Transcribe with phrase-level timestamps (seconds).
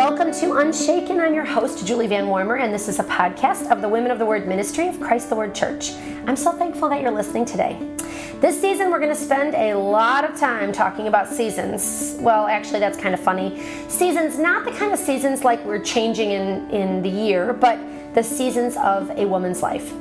[0.00, 1.20] Welcome to Unshaken.
[1.20, 4.18] I'm your host, Julie Van Warmer, and this is a podcast of the Women of
[4.18, 5.92] the Word Ministry of Christ the Word Church.
[6.26, 7.76] I'm so thankful that you're listening today.
[8.40, 12.16] This season, we're going to spend a lot of time talking about seasons.
[12.18, 13.62] Well, actually, that's kind of funny.
[13.88, 17.78] Seasons, not the kind of seasons like we're changing in, in the year, but
[18.14, 19.92] the seasons of a woman's life.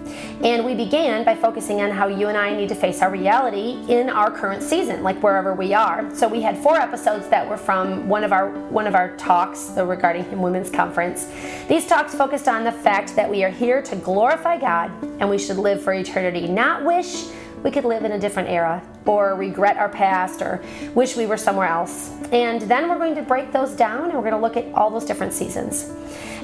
[0.43, 3.83] And we began by focusing on how you and I need to face our reality
[3.87, 6.13] in our current season, like wherever we are.
[6.15, 9.71] So we had four episodes that were from one of our one of our talks
[9.75, 11.27] regarding Women's Conference.
[11.67, 15.37] These talks focused on the fact that we are here to glorify God and we
[15.37, 17.25] should live for eternity, not wish
[17.63, 21.37] we could live in a different era or regret our past or wish we were
[21.37, 22.11] somewhere else.
[22.31, 24.89] And then we're going to break those down and we're going to look at all
[24.89, 25.91] those different seasons.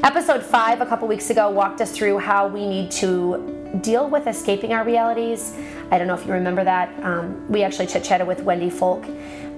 [0.03, 4.27] Episode 5 a couple weeks ago walked us through how we need to deal with
[4.27, 5.53] escaping our realities.
[5.89, 6.91] I don't know if you remember that.
[7.03, 9.05] Um, we actually chit chatted with Wendy Folk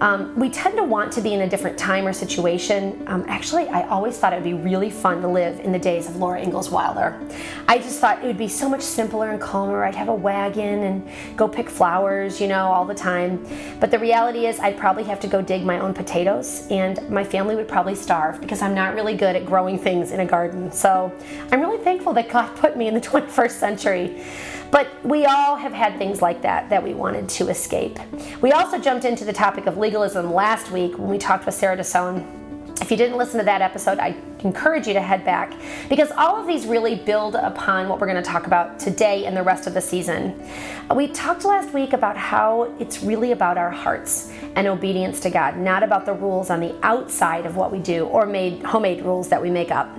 [0.02, 3.04] um, we tend to want to be in a different time or situation.
[3.08, 6.08] Um, actually, I always thought it would be really fun to live in the days
[6.08, 7.20] of Laura Ingalls Wilder.
[7.68, 9.84] I just thought it would be so much simpler and calmer.
[9.84, 13.46] I'd have a wagon and go pick flowers, you know, all the time.
[13.80, 17.24] But the reality is, I'd probably have to go dig my own potatoes, and my
[17.24, 20.72] family would probably starve because I'm not really good at growing things in a garden.
[20.72, 21.12] So
[21.52, 24.24] I'm really thankful that God put me in the 21st century.
[24.72, 28.00] But we all have had things like that that we wanted to escape.
[28.42, 31.78] We also jumped into the topic of legalism last week when we talked with Sarah
[31.78, 32.34] DeSone.
[32.82, 35.54] If you didn't listen to that episode, I encourage you to head back
[35.90, 39.36] because all of these really build upon what we're going to talk about today and
[39.36, 40.48] the rest of the season.
[40.94, 45.58] We talked last week about how it's really about our hearts and obedience to God,
[45.58, 49.28] not about the rules on the outside of what we do or made homemade rules
[49.30, 49.90] that we make up.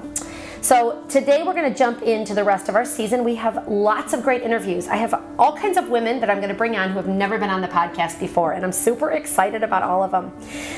[0.61, 3.23] So today we're going to jump into the rest of our season.
[3.23, 4.89] We have lots of great interviews.
[4.89, 7.39] I have all kinds of women that I'm going to bring on who have never
[7.39, 10.33] been on the podcast before, and I'm super excited about all of them.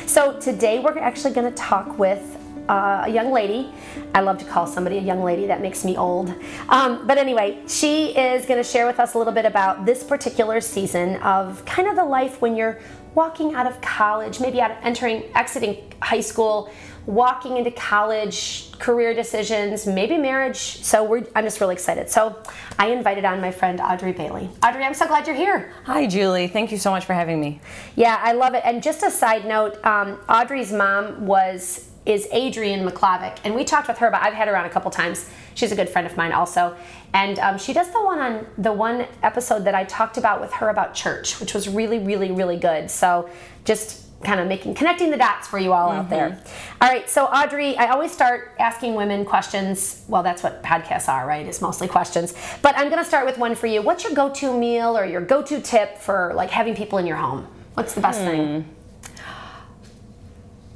[0.07, 2.37] So today we're actually going to talk with
[2.69, 3.73] uh, a young lady.
[4.15, 6.35] I love to call somebody a young lady, that makes me old.
[6.69, 10.05] Um, but anyway, she is going to share with us a little bit about this
[10.05, 12.79] particular season of kind of the life when you're
[13.15, 16.71] walking out of college, maybe out of entering, exiting high school,
[17.07, 20.83] walking into college, career decisions, maybe marriage.
[20.85, 22.11] So I'm just really excited.
[22.11, 22.43] So
[22.79, 24.49] I invited on my friend Audrey Bailey.
[24.65, 25.73] Audrey, I'm so glad you're here.
[25.85, 26.49] Hi, Julie.
[26.49, 27.61] Thank you so much for having me.
[27.97, 28.63] Yeah, I love it.
[28.65, 33.87] And just a side note, um, Audrey's mom was is Adrienne McClavick, and we talked
[33.87, 34.23] with her about.
[34.23, 35.29] I've had her on a couple times.
[35.55, 36.75] She's a good friend of mine also,
[37.13, 40.51] and um, she does the one on the one episode that I talked about with
[40.55, 42.91] her about church, which was really, really, really good.
[42.91, 43.29] So
[43.65, 46.01] just kind of making connecting the dots for you all mm-hmm.
[46.01, 46.39] out there.
[46.81, 50.05] All right, so Audrey, I always start asking women questions.
[50.09, 51.47] Well, that's what podcasts are, right?
[51.47, 52.35] It's mostly questions.
[52.61, 53.81] But I'm going to start with one for you.
[53.81, 57.47] What's your go-to meal or your go-to tip for like having people in your home?
[57.75, 58.27] What's the best hmm.
[58.27, 58.77] thing?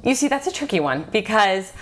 [0.03, 1.73] You see, that's a tricky one because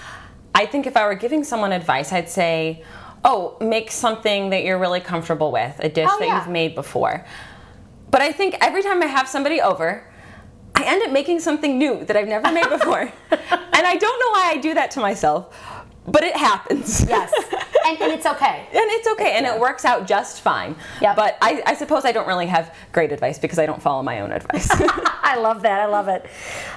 [0.54, 2.84] I think if I were giving someone advice, I'd say,
[3.24, 6.38] "Oh, make something that you're really comfortable with, a dish oh, that yeah.
[6.38, 7.24] you've made before."
[8.10, 10.04] But I think every time I have somebody over,
[10.74, 13.00] I end up making something new that I've never made before.
[13.30, 15.54] and I don't know why I do that to myself,
[16.06, 17.04] but it happens.
[17.08, 17.32] Yes.
[17.86, 18.66] And, and it's okay.
[18.72, 20.76] and it's okay, and it works out just fine.
[21.00, 21.14] Yeah.
[21.14, 24.20] But I, I, suppose I don't really have great advice because I don't follow my
[24.20, 24.68] own advice.
[24.70, 25.80] I love that.
[25.80, 26.26] I love it.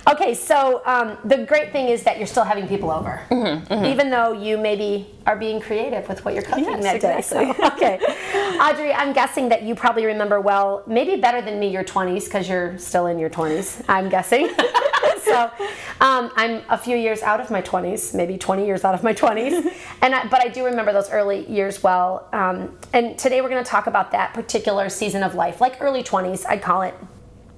[0.09, 3.85] Okay, so um, the great thing is that you're still having people over, mm-hmm, mm-hmm.
[3.85, 7.45] even though you maybe are being creative with what you're cooking yes, that exactly.
[7.45, 7.53] day.
[7.53, 11.83] So, okay, Audrey, I'm guessing that you probably remember well, maybe better than me, your
[11.83, 13.83] 20s because you're still in your 20s.
[13.87, 14.49] I'm guessing.
[15.23, 15.51] so
[15.99, 19.13] um, I'm a few years out of my 20s, maybe 20 years out of my
[19.13, 22.29] 20s, and I, but I do remember those early years well.
[22.31, 26.03] Um, and today we're going to talk about that particular season of life, like early
[26.03, 26.93] 20s, I'd call it.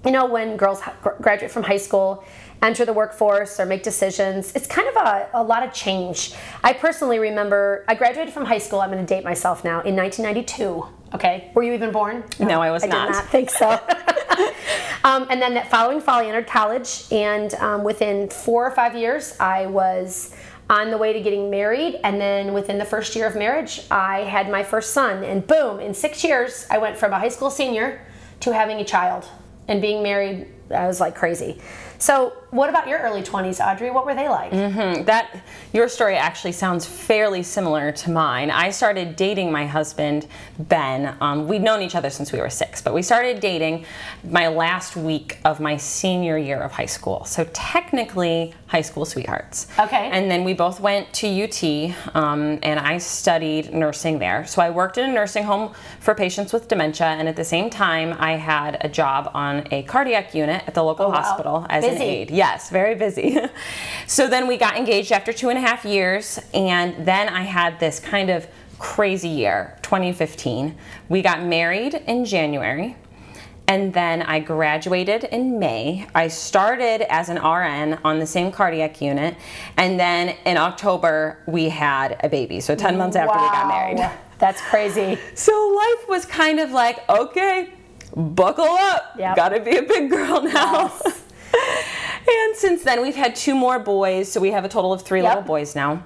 [0.06, 0.82] You know, when girls
[1.22, 2.24] graduate from high school
[2.62, 4.52] enter the workforce or make decisions.
[4.56, 6.34] It's kind of a, a lot of change.
[6.64, 9.96] I personally remember I graduated from high school, I'm going to date myself now, in
[9.96, 10.86] 1992.
[11.14, 12.24] Okay, were you even born?
[12.40, 13.10] No, no I was I not.
[13.10, 13.70] I did not think so.
[15.04, 18.96] um, and then that following fall, I entered college, and um, within four or five
[18.96, 20.36] years, I was
[20.70, 22.00] on the way to getting married.
[22.04, 25.24] And then within the first year of marriage, I had my first son.
[25.24, 28.06] And boom, in six years, I went from a high school senior
[28.42, 29.28] to having a child
[29.68, 30.48] and being married.
[30.72, 31.62] I was like crazy.
[32.00, 33.92] So, what about your early 20s, Audrey?
[33.92, 34.52] What were they like?
[34.52, 35.04] Mm-hmm.
[35.04, 38.50] That your story actually sounds fairly similar to mine.
[38.52, 40.28] I started dating my husband
[40.58, 41.16] Ben.
[41.20, 43.86] Um, we'd known each other since we were six, but we started dating
[44.24, 47.26] my last week of my senior year of high school.
[47.26, 49.68] So technically, high school sweethearts.
[49.80, 50.10] Okay.
[50.12, 54.46] And then we both went to UT, um, and I studied nursing there.
[54.46, 57.70] So I worked in a nursing home for patients with dementia, and at the same
[57.70, 61.16] time, I had a job on a cardiac unit at the local Oh, wow.
[61.22, 61.96] hospital as Busy.
[61.96, 62.32] an aide.
[62.38, 63.40] Yes, very busy.
[64.08, 67.80] so then we got engaged after two and a half years, and then I had
[67.80, 68.48] this kind of
[68.78, 70.78] crazy year, 2015.
[71.10, 72.96] We got married in January.
[73.70, 76.08] And then I graduated in May.
[76.16, 79.36] I started as an RN on the same cardiac unit.
[79.76, 82.62] And then in October, we had a baby.
[82.62, 84.12] So 10 months after we got married.
[84.38, 85.18] That's crazy.
[85.36, 87.74] So life was kind of like, okay,
[88.16, 89.16] buckle up.
[89.18, 89.36] Yep.
[89.36, 90.94] Gotta be a big girl now.
[92.28, 94.32] and since then, we've had two more boys.
[94.32, 95.30] So we have a total of three Yep.
[95.30, 96.04] little boys now.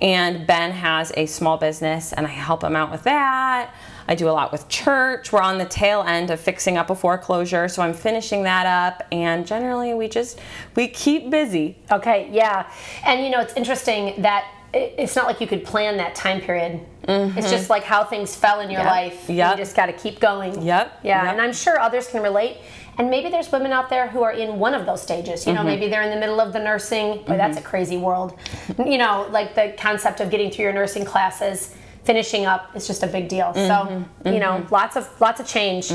[0.00, 3.72] And Ben has a small business, and I help him out with that.
[4.08, 5.32] I do a lot with church.
[5.32, 9.06] We're on the tail end of fixing up a foreclosure, so I'm finishing that up.
[9.12, 10.40] And generally, we just
[10.74, 11.78] we keep busy.
[11.90, 12.68] Okay, yeah.
[13.04, 16.80] And you know, it's interesting that it's not like you could plan that time period.
[17.06, 17.72] It's just mm-hmm.
[17.72, 18.90] like how things fell in your Yep.
[18.90, 19.28] life.
[19.30, 20.62] Yeah, You just got to keep going.
[20.62, 21.00] Yep.
[21.02, 21.32] Yeah, Yep.
[21.32, 22.56] and I'm sure others can relate.
[22.98, 25.46] And maybe there's women out there who are in one of those stages.
[25.46, 25.68] You know, mm-hmm.
[25.68, 27.22] maybe they're in the middle of the nursing.
[27.24, 27.66] Boy, that's mm-hmm.
[27.66, 28.38] a crazy world.
[28.78, 31.74] you know, like the concept of getting through your nursing classes,
[32.04, 33.54] finishing up is just a big deal.
[33.54, 34.28] So, mm-hmm.
[34.28, 35.90] you know, lots of lots of change.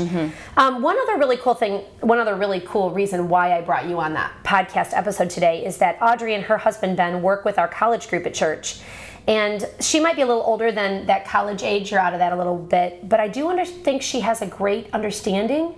[0.56, 4.00] Um, one other really cool thing, one other really cool reason why I brought you
[4.00, 7.68] on that podcast episode today is that Audrey and her husband Ben work with our
[7.68, 8.80] college group at church.
[9.28, 11.90] And she might be a little older than that college age.
[11.90, 14.46] You're out of that a little bit, but I do under- think she has a
[14.46, 15.74] great understanding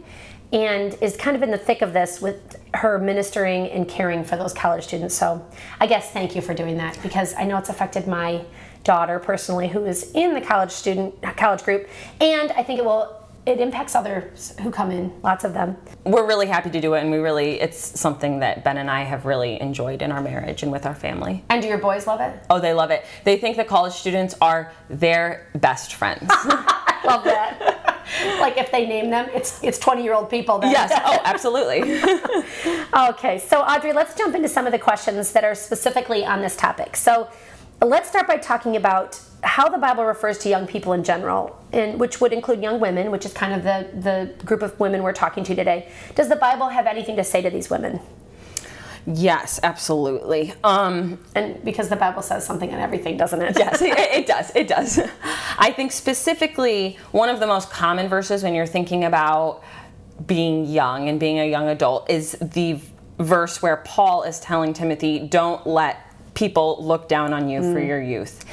[0.52, 4.36] and is kind of in the thick of this with her ministering and caring for
[4.36, 5.14] those college students.
[5.14, 5.44] So
[5.78, 8.44] I guess thank you for doing that because I know it's affected my
[8.82, 11.88] daughter personally who is in the college student college group
[12.20, 15.76] and I think it will it impacts others who come in, lots of them.
[16.04, 19.02] We're really happy to do it, and we really it's something that Ben and I
[19.02, 21.42] have really enjoyed in our marriage and with our family.
[21.48, 22.38] And do your boys love it?
[22.50, 23.04] Oh, they love it.
[23.24, 26.30] They think that college students are their best friends.
[27.02, 27.79] Love that.
[28.40, 30.70] like if they name them, it's it's 20 year old people then.
[30.70, 30.92] yes.
[31.04, 32.00] Oh, absolutely.
[33.10, 36.56] Okay, so Audrey, let's jump into some of the questions that are specifically on this
[36.56, 36.96] topic.
[36.96, 37.28] So
[37.80, 42.00] let's start by talking about how the Bible refers to young people in general, and
[42.00, 45.12] which would include young women, which is kind of the, the group of women we're
[45.12, 45.88] talking to today.
[46.16, 48.00] Does the Bible have anything to say to these women?
[49.12, 50.52] Yes, absolutely.
[50.64, 53.58] Um, And because the Bible says something on everything, doesn't it?
[53.58, 54.54] yes, it, it does.
[54.54, 55.00] It does.
[55.58, 59.62] I think specifically one of the most common verses when you're thinking about
[60.26, 62.78] being young and being a young adult is the
[63.18, 65.96] verse where Paul is telling Timothy, "Don't let
[66.34, 68.44] people look down on you for your youth."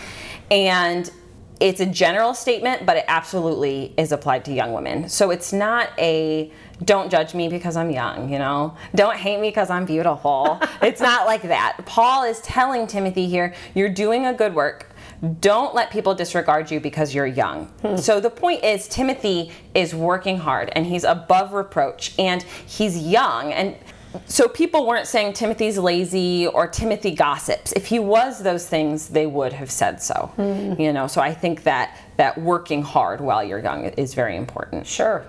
[0.49, 1.09] And
[1.59, 5.09] it's a general statement, but it absolutely is applied to young women.
[5.09, 6.51] So it's not a
[6.83, 8.75] don't judge me because I'm young, you know?
[8.93, 10.61] Don't hate me because I'm beautiful.
[10.81, 11.77] it's not like that.
[11.85, 14.91] Paul is telling Timothy here, you're doing a good work.
[15.39, 17.65] Don't let people disregard you because you're young.
[17.81, 17.97] Hmm.
[17.97, 23.51] So the point is, Timothy is working hard and he's above reproach and he's young.
[23.51, 23.75] And
[24.25, 27.71] so people weren't saying Timothy's lazy or Timothy gossips.
[27.73, 30.31] If he was those things, they would have said so.
[30.79, 34.87] You know, so I think that that working hard while you're young is very important.
[34.87, 35.25] Sure.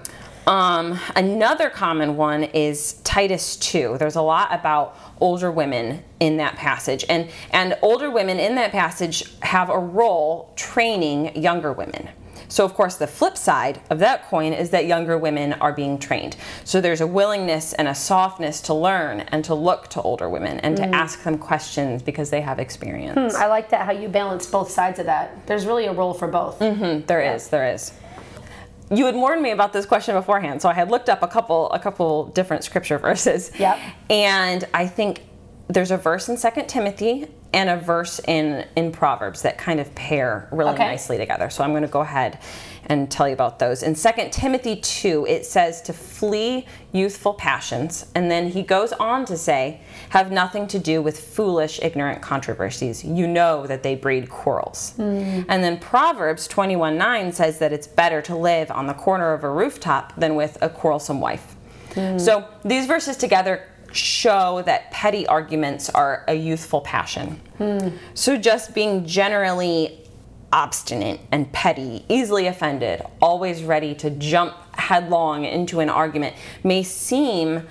[0.49, 3.97] Um, another common one is Titus 2.
[3.99, 7.05] There's a lot about older women in that passage.
[7.11, 12.09] And, and older women in that passage have a role training younger women.
[12.49, 15.99] So, of course, the flip side of that coin is that younger women are being
[15.99, 16.37] trained.
[16.65, 20.59] So, there's a willingness and a softness to learn and to look to older women
[20.61, 20.93] and to mm.
[20.93, 23.37] ask them questions because they have experience.
[23.37, 25.47] Hmm, I like that how you balance both sides of that.
[25.47, 26.59] There's really a role for both.
[26.59, 27.93] Mm-hmm, there is, there is.
[28.91, 31.71] You had warned me about this question beforehand, so I had looked up a couple
[31.73, 33.51] a couple different scripture verses.
[33.59, 33.79] Yep.
[34.09, 35.23] And I think
[35.69, 39.95] there's a verse in Second Timothy and a verse in in Proverbs that kind of
[39.95, 40.85] pair really Okay.
[40.87, 41.49] nicely together.
[41.51, 42.39] So I'm going to go ahead
[42.87, 43.83] and tell you about those.
[43.83, 49.27] In Second Timothy 2, it says to flee youthful passions, and then he goes on
[49.27, 53.05] to say, have nothing to do with foolish, ignorant controversies.
[53.05, 54.93] You know that they breed quarrels.
[54.97, 55.43] Hmm.
[55.49, 59.45] And then Proverbs 21 9 says that it's better to live on the corner of
[59.45, 61.57] a rooftop than with a quarrelsome wife.
[61.95, 62.19] Hmm.
[62.19, 67.41] So these verses together show that petty arguments are a youthful passion.
[68.15, 70.01] So just being generally
[70.53, 77.67] obstinate and petty, easily offended, always ready to jump headlong into an argument may seem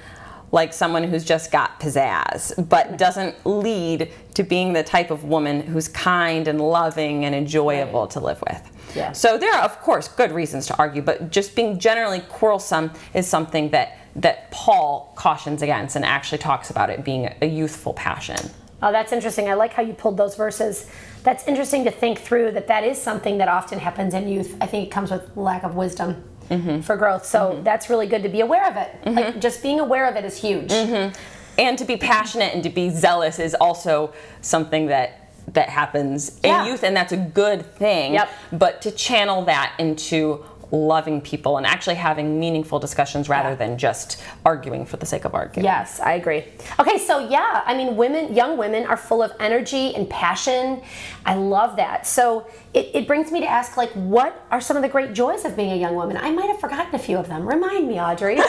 [0.52, 5.62] like someone who's just got pizzazz, but doesn't lead to being the type of woman
[5.62, 8.96] who's kind and loving and enjoyable to live with.
[8.96, 9.12] Yeah.
[9.12, 13.28] So there are, of course, good reasons to argue, but just being generally quarrelsome is
[13.28, 18.38] something that that Paul cautions against and actually talks about it being a youthful passion.
[18.82, 19.50] Oh, that's interesting.
[19.50, 20.88] I like how you pulled those verses.
[21.24, 24.56] That's interesting to think through that that is something that often happens in youth.
[24.62, 26.24] I think it comes with lack of wisdom.
[26.50, 26.82] mm-hmm.
[26.82, 27.26] for growth.
[27.26, 27.64] So mm-hmm.
[27.64, 28.92] that's really good to be aware of it.
[29.04, 29.16] Mm-hmm.
[29.16, 30.70] Like just being aware of it is huge.
[30.70, 31.16] Mm-hmm.
[31.60, 36.66] And to be passionate and to be zealous is also something that that happens in
[36.66, 38.14] youth and that's a good thing.
[38.14, 38.30] Yep.
[38.52, 43.56] But to channel that into loving people and actually having meaningful discussions rather yeah.
[43.56, 45.64] than just arguing for the sake of arguing.
[45.64, 46.46] Yes, I agree.
[46.80, 50.82] Okay, so yeah, I mean, women, young women are full of energy and passion.
[51.26, 52.06] I love that.
[52.06, 55.46] So it, it brings me to ask, like, what are some of the great joys
[55.46, 56.18] of being a young woman?
[56.18, 57.48] I might have forgotten a few of them.
[57.48, 58.40] Remind me, Audrey.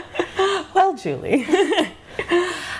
[0.74, 1.46] well, Julie.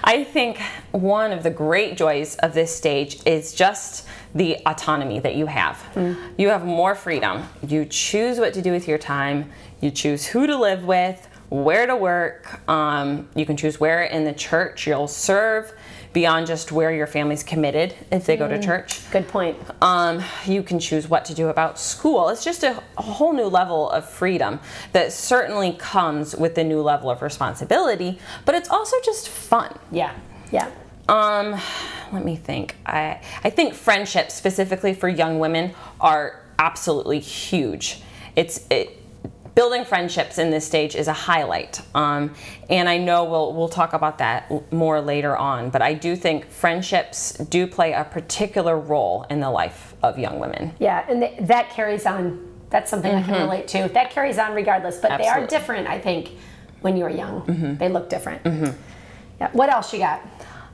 [0.05, 0.61] I think
[0.91, 5.77] one of the great joys of this stage is just the autonomy that you have.
[5.95, 6.17] Mm.
[6.39, 7.49] You have more freedom.
[7.67, 11.87] You choose what to do with your time, you choose who to live with, where
[11.87, 12.67] to work.
[12.69, 15.73] Um, you can choose where in the church you'll serve
[16.13, 18.41] beyond just where your family's committed if they mm.
[18.41, 18.65] go to mm.
[18.65, 19.11] church.
[19.11, 19.57] Good point.
[19.81, 22.29] Um, you can choose what to do about school.
[22.29, 24.61] It's just a, a, whole new level of freedom
[24.93, 29.79] that certainly comes with the new level of responsibility, but it's also just fun.
[29.91, 30.15] Yeah,
[30.51, 30.71] yeah.
[31.09, 31.61] Um,
[32.13, 32.77] let me think.
[32.87, 38.01] I I think friendships specifically for young women are absolutely huge.
[38.37, 39.02] It's it,
[39.55, 41.81] building friendships in this stage is a highlight.
[41.95, 42.35] Um,
[42.71, 46.51] and I know we'll, we'll talk about that more later on, but I do think
[46.51, 50.75] friendships do play a particular role in the life of young women.
[50.79, 52.49] Yeah, and th- that carries on.
[52.71, 53.19] That's something mm-hmm.
[53.19, 53.51] I can mm-hmm.
[53.51, 53.89] relate to.
[53.93, 55.41] That carries on regardless, but Absolutely.
[55.41, 56.33] they are different, I think,
[56.81, 57.43] when you're young.
[57.43, 57.77] Mm-hmm.
[57.77, 58.43] They look different.
[58.45, 58.77] Mm-hmm.
[59.41, 59.51] Yeah.
[59.53, 60.23] What else you got?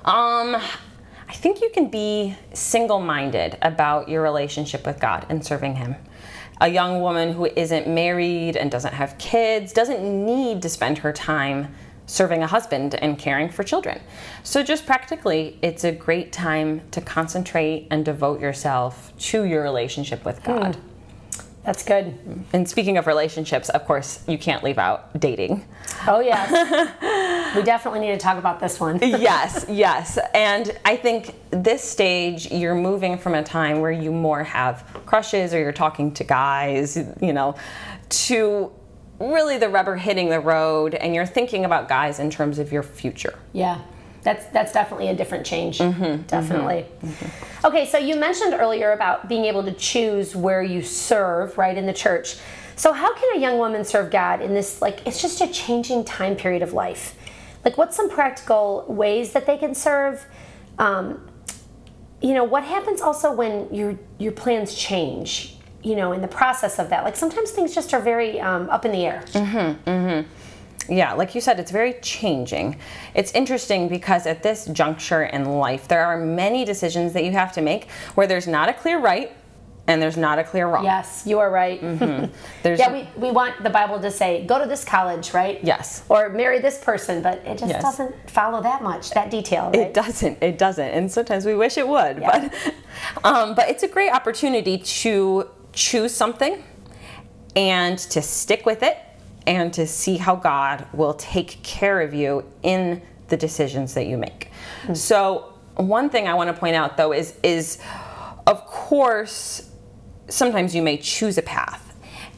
[0.05, 0.55] Um,
[1.29, 5.97] I think you can be single minded about your relationship with God and serving Him
[6.61, 11.13] a young woman who isn't married and doesn't have kids doesn't need to spend her
[11.13, 11.75] time
[12.07, 14.01] serving a husband and caring for children.
[14.43, 20.25] So, just practically, it's a great time to concentrate and devote yourself to your relationship
[20.25, 20.77] with God.
[20.77, 20.81] Mm.
[21.69, 22.19] That's good.
[22.55, 25.67] And speaking of relationships, of course, you can't leave out dating.
[26.07, 26.51] Oh, yes.
[27.55, 28.99] we definitely need to talk about this one.
[29.03, 30.19] yes, yes.
[30.33, 35.53] And I think this stage, you're moving from a time where you more have crushes
[35.53, 37.55] or you're talking to guys, you know,
[38.09, 38.73] to
[39.21, 42.83] really the rubber hitting the road and you're thinking about guys in terms of your
[42.83, 43.39] future.
[43.53, 43.83] Yeah
[44.29, 45.79] that's that's definitely a different change.
[45.79, 46.23] Mm-hmm, mm-hmm.
[46.25, 46.85] definitely.
[47.03, 47.67] Mm-hmm.
[47.67, 51.87] Okay, so you mentioned earlier about being able to choose where you serve, right, in
[51.87, 52.37] the church.
[52.77, 56.05] So how can a young woman serve God in this like it's just a changing
[56.05, 57.17] time period of life?
[57.65, 60.27] Like, what's some practical ways that they can serve?
[60.79, 61.27] Um,
[62.21, 65.57] you know, what happens also when your your plans change?
[65.83, 68.85] You know, in the process of that, like sometimes things just are very um, up
[68.85, 69.25] in the air.
[69.29, 69.89] Mm-hmm,
[70.89, 72.79] Yeah, like you said, it's very changing.
[73.15, 77.53] It's interesting because at this juncture in life, there are many decisions that you have
[77.53, 79.33] to make where there's not a clear right
[79.89, 80.85] and there's not a clear wrong.
[80.85, 81.81] Yes, you are right.
[81.81, 82.67] Mm-hmm.
[82.77, 85.65] yeah, we, we want the Bible to say, go to this college, right?
[85.65, 86.05] Yes.
[86.11, 87.83] Or marry this person, but it just yes.
[87.83, 89.77] doesn't follow that much, that detail, right?
[89.77, 90.43] It doesn't.
[90.43, 90.89] It doesn't.
[90.89, 92.19] And sometimes we wish it would.
[92.19, 92.51] Yeah.
[92.51, 96.63] But, um, but it's a great opportunity to choose something
[97.57, 98.99] and to stick with it
[99.49, 104.19] and to see how God will take care of you in the decisions that you
[104.19, 104.51] make.
[104.83, 104.95] Mm-hmm.
[104.95, 107.79] So, one thing I want to point out though is is
[108.47, 109.71] of course
[110.29, 111.85] sometimes you may choose a path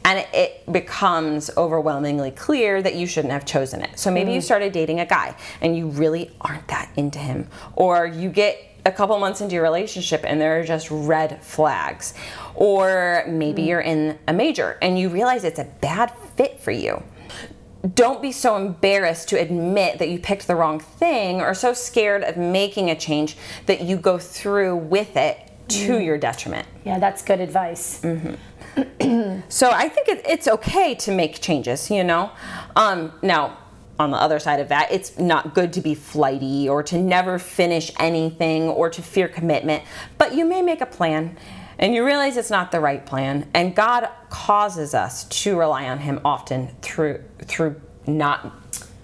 [0.05, 3.99] and it becomes overwhelmingly clear that you shouldn't have chosen it.
[3.99, 4.35] So maybe mm.
[4.35, 8.71] you started dating a guy and you really aren't that into him or you get
[8.85, 12.13] a couple months into your relationship and there are just red flags.
[12.55, 13.67] Or maybe mm.
[13.67, 17.03] you're in a major and you realize it's a bad fit for you.
[17.95, 22.23] Don't be so embarrassed to admit that you picked the wrong thing or so scared
[22.23, 25.37] of making a change that you go through with it
[25.69, 26.05] to mm.
[26.05, 26.67] your detriment.
[26.83, 28.01] Yeah, that's good advice.
[28.01, 29.41] Mm-hmm.
[29.49, 32.31] so I think it, it's okay to make changes, you know?
[32.75, 33.57] Um, now,
[33.97, 37.37] on the other side of that, it's not good to be flighty or to never
[37.39, 39.83] finish anything or to fear commitment,
[40.17, 41.37] but you may make a plan
[41.81, 45.99] and you realize it's not the right plan and God causes us to rely on
[45.99, 48.53] him often through through not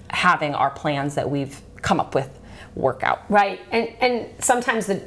[0.10, 2.38] having our plans that we've come up with
[2.78, 3.24] work out.
[3.30, 3.60] Right.
[3.72, 5.04] And and sometimes the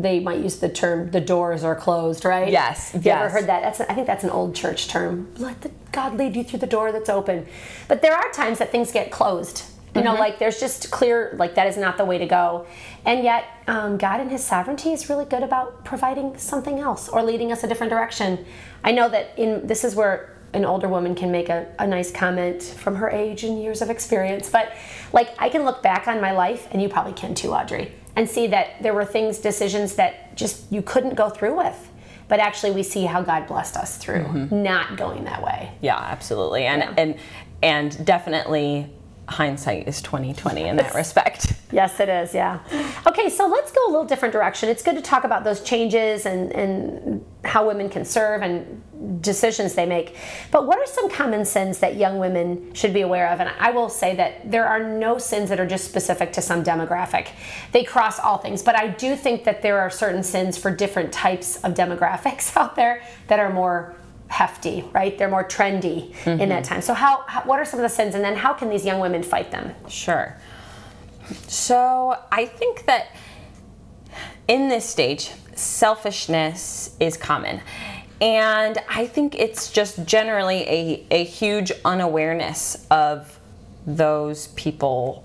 [0.00, 2.50] they might use the term the doors are closed, right?
[2.50, 2.92] Yes.
[2.94, 3.20] You yes.
[3.20, 3.62] ever heard that?
[3.62, 5.28] That's I think that's an old church term.
[5.38, 7.46] Let the God lead you through the door that's open.
[7.88, 9.64] But there are times that things get closed.
[9.94, 10.20] You know, mm-hmm.
[10.20, 12.66] like there's just clear, like that is not the way to go.
[13.04, 17.22] And yet, um, God in His sovereignty is really good about providing something else or
[17.22, 18.44] leading us a different direction.
[18.84, 22.10] I know that in this is where an older woman can make a, a nice
[22.12, 24.48] comment from her age and years of experience.
[24.48, 24.72] But
[25.12, 28.28] like I can look back on my life, and you probably can too, Audrey, and
[28.28, 31.90] see that there were things, decisions that just you couldn't go through with.
[32.30, 34.62] but actually we see how God blessed us through mm-hmm.
[34.62, 35.72] not going that way.
[35.82, 36.64] Yeah, absolutely.
[36.64, 36.94] And yeah.
[36.96, 37.16] and
[37.62, 38.88] and definitely
[39.30, 41.54] hindsight is 2020 in that respect.
[41.72, 42.34] Yes, it is.
[42.34, 42.58] Yeah.
[43.06, 44.68] Okay, so let's go a little different direction.
[44.68, 48.82] It's good to talk about those changes and and how women can serve and
[49.22, 50.16] decisions they make.
[50.50, 53.40] But what are some common sins that young women should be aware of?
[53.40, 56.62] And I will say that there are no sins that are just specific to some
[56.62, 57.28] demographic.
[57.72, 58.62] They cross all things.
[58.62, 62.76] But I do think that there are certain sins for different types of demographics out
[62.76, 63.94] there that are more
[64.30, 65.18] hefty, right?
[65.18, 66.40] They're more trendy mm-hmm.
[66.40, 66.74] in that mm-hmm.
[66.74, 66.82] time.
[66.82, 69.00] So how, how what are some of the sins and then how can these young
[69.00, 69.74] women fight them?
[69.88, 70.36] Sure.
[71.46, 73.08] So I think that
[74.48, 77.60] in this stage, selfishness is common.
[78.20, 83.38] And I think it's just generally a, a huge unawareness of
[83.86, 85.24] those people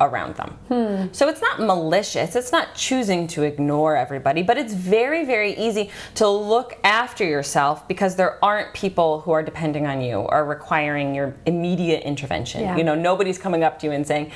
[0.00, 0.58] around them.
[0.68, 1.12] Hmm.
[1.12, 5.90] So it's not malicious, it's not choosing to ignore everybody, but it's very, very easy
[6.16, 11.14] to look after yourself because there aren't people who are depending on you or requiring
[11.14, 12.62] your immediate intervention.
[12.62, 12.76] Yeah.
[12.76, 14.32] You know, nobody's coming up to you and saying,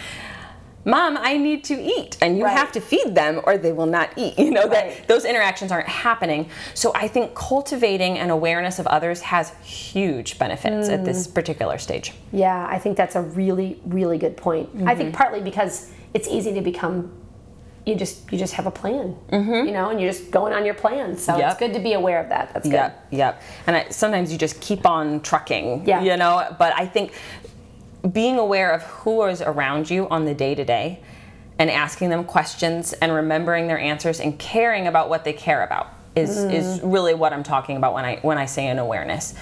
[0.86, 2.56] mom i need to eat and you right.
[2.56, 4.70] have to feed them or they will not eat you know right.
[4.70, 10.38] that those interactions aren't happening so i think cultivating an awareness of others has huge
[10.38, 10.92] benefits mm.
[10.94, 11.34] at this mm.
[11.34, 14.88] particular stage yeah i think that's a really really good point mm-hmm.
[14.88, 15.18] i think mm-hmm.
[15.18, 17.12] partly because it's easy to become
[17.86, 19.66] you just you just have a plan mm-hmm.
[19.66, 21.52] you know and you're just going on your plan so yep.
[21.52, 24.38] it's good to be aware of that that's good yep yep and I, sometimes you
[24.38, 26.02] just keep on trucking yeah.
[26.02, 27.12] you know but i think
[28.12, 31.00] being aware of who is around you on the day to day
[31.58, 35.92] and asking them questions and remembering their answers and caring about what they care about
[36.14, 36.52] is, mm.
[36.52, 39.34] is really what I'm talking about when I when I say an awareness.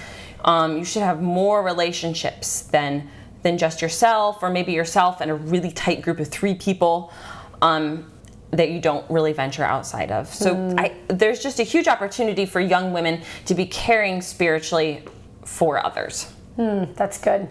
[0.43, 3.09] Um, you should have more relationships than
[3.43, 7.13] than just yourself or maybe yourself and a really tight group of three people
[7.61, 8.11] um,
[8.51, 10.33] that you don't really venture outside of.
[10.33, 10.79] So mm.
[10.79, 15.03] I, there's just a huge opportunity for young women to be caring spiritually
[15.43, 16.31] for others.
[16.57, 17.47] Mm, that's good.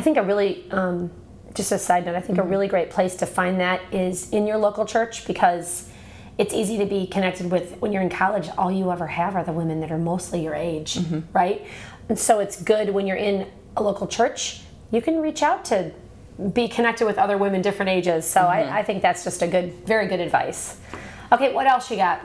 [0.00, 1.10] I think a really, um,
[1.52, 2.48] just a side note, I think mm-hmm.
[2.48, 5.90] a really great place to find that is in your local church because
[6.38, 9.44] it's easy to be connected with when you're in college all you ever have are
[9.44, 11.20] the women that are mostly your age mm-hmm.
[11.34, 11.66] right
[12.08, 15.92] and so it's good when you're in a local church you can reach out to
[16.54, 18.72] be connected with other women different ages so mm-hmm.
[18.72, 20.78] I, I, think that's just a good very good advice
[21.30, 22.22] okay what else you got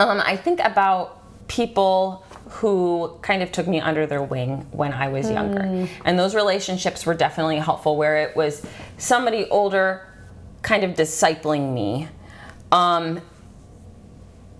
[0.00, 5.08] um, i think about people who kind of took me under their wing when I
[5.08, 5.62] was younger.
[5.62, 5.88] Mm.
[6.04, 8.64] And those relationships were definitely helpful, where it was
[8.98, 10.06] somebody older
[10.62, 12.08] kind of discipling me.
[12.70, 13.20] Um,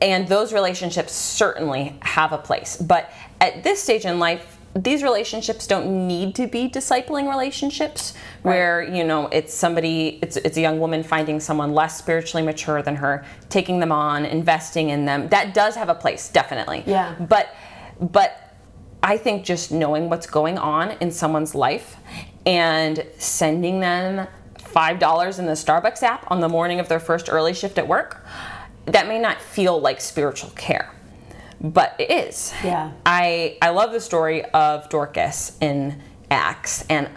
[0.01, 2.77] and those relationships certainly have a place.
[2.77, 8.53] But at this stage in life, these relationships don't need to be discipling relationships right.
[8.53, 12.83] where you know it's somebody it's it's a young woman finding someone less spiritually mature
[12.83, 17.15] than her taking them on investing in them that does have a place definitely yeah
[17.21, 17.55] but
[18.01, 18.55] but
[19.03, 21.97] I think just knowing what's going on in someone's life
[22.45, 24.27] and sending them
[24.59, 28.25] $5 in the Starbucks app on the morning of their first early shift at work,
[28.87, 30.93] that may not feel like spiritual care.
[31.61, 32.53] But it is.
[32.63, 32.93] Yeah.
[33.07, 37.09] I I love the story of Dorcas in Acts and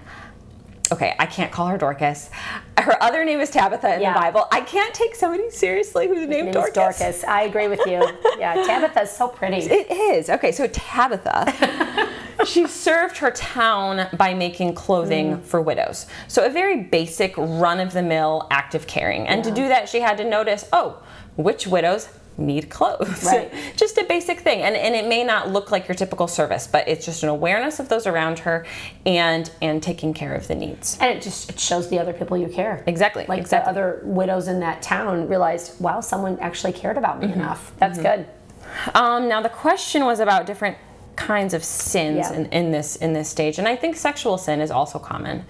[0.91, 2.29] okay, I can't call her Dorcas.
[2.77, 4.13] Her other name is Tabitha in yeah.
[4.13, 4.45] the Bible.
[4.51, 6.73] I can't take somebody seriously who's named name Dorcas.
[6.73, 7.23] Dorcas.
[7.23, 8.05] I agree with you.
[8.37, 9.57] Yeah, Tabitha is so pretty.
[9.57, 10.29] It is.
[10.29, 12.07] Okay, so Tabitha,
[12.45, 15.43] she served her town by making clothing mm.
[15.43, 16.07] for widows.
[16.27, 19.27] So a very basic run of the mill act of caring.
[19.27, 19.49] And yeah.
[19.49, 21.01] to do that, she had to notice, oh,
[21.35, 23.23] which widows need clothes.
[23.23, 23.51] Right.
[23.75, 24.61] just a basic thing.
[24.61, 27.79] And, and it may not look like your typical service, but it's just an awareness
[27.79, 28.65] of those around her
[29.05, 30.97] and and taking care of the needs.
[30.99, 32.83] And it just it shows the other people you care.
[32.87, 33.25] Exactly.
[33.27, 33.73] Like exactly.
[33.73, 37.39] the other widows in that town realized, wow, someone actually cared about me mm-hmm.
[37.39, 37.71] enough.
[37.77, 38.23] That's mm-hmm.
[38.23, 38.95] good.
[38.95, 40.77] Um, now the question was about different
[41.15, 42.33] kinds of sins yeah.
[42.33, 43.59] in, in this in this stage.
[43.59, 45.45] And I think sexual sin is also common.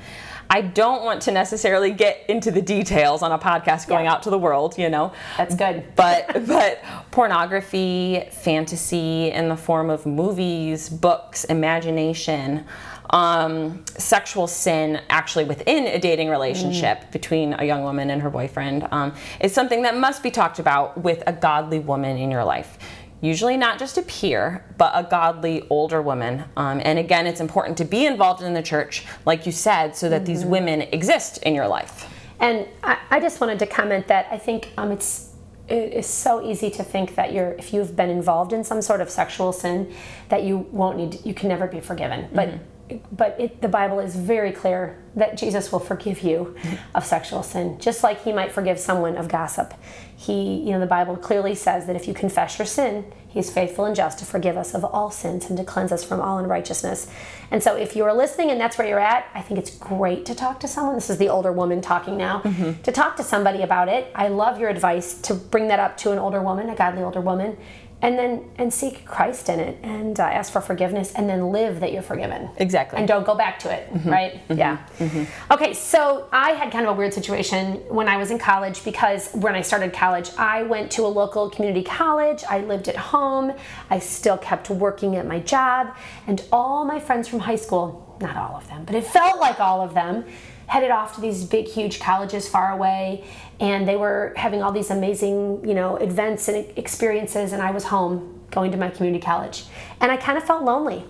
[0.52, 4.14] I don't want to necessarily get into the details on a podcast going yeah.
[4.14, 5.14] out to the world, you know.
[5.38, 5.84] That's good.
[5.96, 6.82] But but
[7.12, 12.66] pornography, fantasy in the form of movies, books, imagination,
[13.10, 17.12] um, sexual sin actually within a dating relationship mm.
[17.12, 20.98] between a young woman and her boyfriend um, is something that must be talked about
[21.02, 22.78] with a godly woman in your life
[23.22, 26.46] usually not just a peer, but a godly older woman.
[26.56, 30.10] Um, and again, it's important to be involved in the church, like you said, so
[30.10, 30.26] that mm-hmm.
[30.26, 32.08] these women exist in your life.
[32.40, 35.28] And I, I just wanted to comment that I think um, it's
[35.68, 39.02] it is so easy to think that you're if you've been involved in some sort
[39.02, 39.94] of sexual sin
[40.30, 42.28] that you won't need you can never be forgiven.
[42.34, 42.64] But mm-hmm
[43.12, 46.56] but it, the Bible is very clear that Jesus will forgive you
[46.96, 49.74] of sexual sin, just like He might forgive someone of gossip.
[50.20, 53.50] He, you know, the Bible clearly says that if you confess your sin, He is
[53.50, 56.40] faithful and just to forgive us of all sins and to cleanse us from all
[56.40, 57.08] unrighteousness.
[57.50, 60.36] And so, if you're listening and that's where you're at, I think it's great to
[60.36, 60.96] talk to someone.
[60.96, 62.42] This is the older woman talking now.
[62.42, 62.82] Mm-hmm.
[62.82, 64.12] To talk to somebody about it.
[64.14, 67.22] I love your advice to bring that up to an older woman, a godly older
[67.22, 67.56] woman,
[68.02, 71.80] and then and seek Christ in it and uh, ask for forgiveness and then live
[71.82, 72.50] that you're forgiven.
[72.58, 73.00] Exactly.
[73.00, 74.10] And don't go back to it, mm-hmm.
[74.10, 74.34] right?
[74.48, 74.58] Mm-hmm.
[74.58, 74.78] Yeah.
[75.00, 75.54] Mm-hmm.
[75.54, 79.32] Okay, so I had kind of a weird situation when I was in college because
[79.34, 82.44] when I started college, I went to a local community college.
[82.50, 83.54] I lived at home.
[83.90, 85.96] I still kept working at my job,
[86.28, 89.60] and all my friends from high school, not all of them, but it felt like
[89.60, 90.26] all of them
[90.70, 93.24] headed off to these big, huge colleges far away,
[93.60, 97.86] and they were having all these amazing, you know, events and experiences, and I was
[97.86, 99.66] home going to my community college,
[100.00, 101.04] and I kind of felt lonely,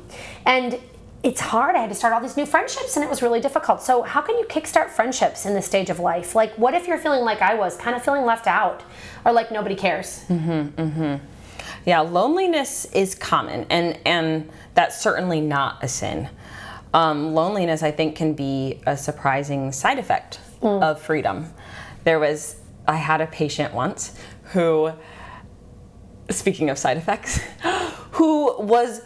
[0.45, 0.79] and
[1.23, 1.75] it's hard.
[1.75, 3.81] I had to start all these new friendships, and it was really difficult.
[3.81, 6.35] So, how can you kickstart friendships in this stage of life?
[6.35, 8.83] Like, what if you're feeling like I was, kind of feeling left out,
[9.25, 10.23] or like nobody cares?
[10.29, 10.81] Mm-hmm.
[10.81, 11.25] Mm-hmm.
[11.85, 16.29] Yeah, loneliness is common, and and that's certainly not a sin
[16.93, 20.82] um, loneliness, I think, can be a surprising side effect mm.
[20.82, 21.54] of freedom.
[22.04, 22.56] There was,
[22.88, 24.17] I had a patient once
[24.54, 24.91] who,
[26.30, 27.39] speaking of side effects,
[28.12, 29.02] who was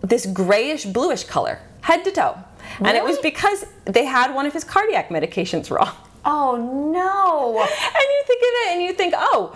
[0.00, 2.36] this grayish bluish color, head to toe.
[2.80, 2.88] Really?
[2.88, 5.94] And it was because they had one of his cardiac medications wrong.
[6.24, 7.60] Oh no.
[7.62, 9.54] And you think of it and you think, oh,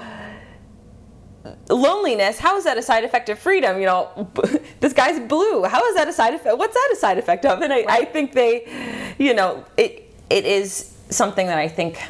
[1.68, 3.78] loneliness how is that a side effect of freedom?
[3.78, 4.30] You know
[4.80, 5.64] this guy's blue.
[5.64, 6.59] How is that a side effect?
[6.59, 7.62] What's that a side effect of?
[7.62, 12.00] And I, I, think they you know it it is something that i think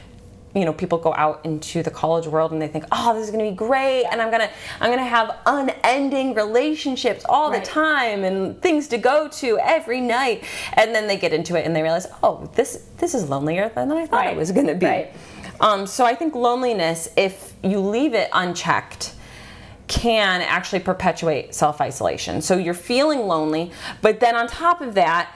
[0.54, 3.30] you know people go out into the college world and they think oh this is
[3.30, 7.50] going to be great and i'm going to i'm going to have unending relationships all
[7.50, 7.62] right.
[7.62, 10.44] the time and things to go to every night.
[10.74, 13.92] And then they get into it and they realize oh this this is lonelier than
[13.92, 14.34] i thought right.
[14.34, 14.86] it was going to be.
[14.86, 15.12] Right.
[15.60, 19.12] um, so i think loneliness if you leave it unchecked
[19.88, 22.40] can actually perpetuate self isolation.
[22.42, 23.72] So you're feeling lonely,
[24.02, 25.34] but then on top of that,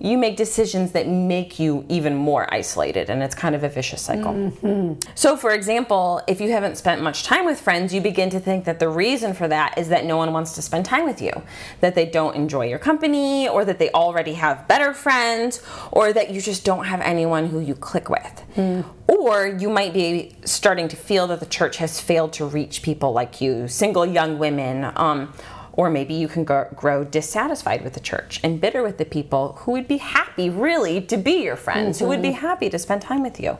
[0.00, 4.00] you make decisions that make you even more isolated, and it's kind of a vicious
[4.00, 4.32] cycle.
[4.32, 5.10] Mm-hmm.
[5.14, 8.64] So, for example, if you haven't spent much time with friends, you begin to think
[8.66, 11.32] that the reason for that is that no one wants to spend time with you,
[11.80, 16.30] that they don't enjoy your company, or that they already have better friends, or that
[16.30, 18.42] you just don't have anyone who you click with.
[18.54, 18.84] Mm.
[19.08, 23.12] Or you might be starting to feel that the church has failed to reach people
[23.12, 24.92] like you, single young women.
[24.94, 25.32] Um,
[25.78, 29.52] or maybe you can go, grow dissatisfied with the church and bitter with the people
[29.60, 32.04] who would be happy, really, to be your friends, mm-hmm.
[32.04, 32.40] who would be mm-hmm.
[32.40, 33.56] happy to spend time with you.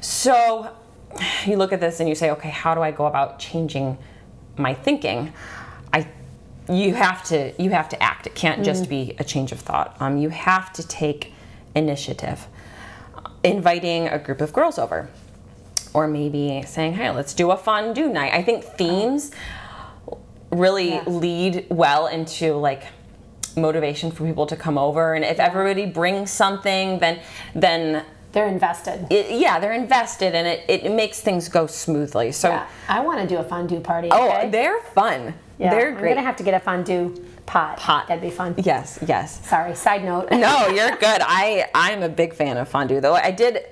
[0.00, 0.68] So
[1.46, 3.96] you look at this and you say, okay, how do I go about changing
[4.58, 5.32] my thinking?
[5.92, 6.08] I
[6.68, 8.26] you have to you have to act.
[8.26, 9.96] It can't mm just be a change of thought.
[10.00, 11.32] Um, you have to take
[11.76, 12.48] initiative.
[13.44, 15.08] Inviting a group of girls over,
[15.92, 19.30] or maybe saying, "Hey, let's do a fondue night." I think themes
[20.54, 21.04] really yeah.
[21.06, 22.84] lead well into like
[23.56, 25.14] motivation for people to come over.
[25.14, 27.20] And if everybody brings something then
[27.54, 29.06] then they're invested.
[29.10, 32.32] It, yeah they're invested and it, it makes things go smoothly.
[32.32, 32.66] So yeah.
[32.88, 34.46] i want to do a fondue party oh, okay?
[34.46, 35.34] oh they're fun.
[35.58, 36.10] Yeah, they're great.
[36.10, 37.14] i'm gonna have to get a fondue
[37.46, 37.78] pot.
[37.78, 38.08] Pot.
[38.08, 38.54] That'd be fun.
[38.58, 39.46] Yes yes.
[39.46, 40.30] Sorry side note.
[40.30, 41.20] No you're good.
[41.22, 43.14] I i'm a big fan of fondue though.
[43.14, 43.66] I did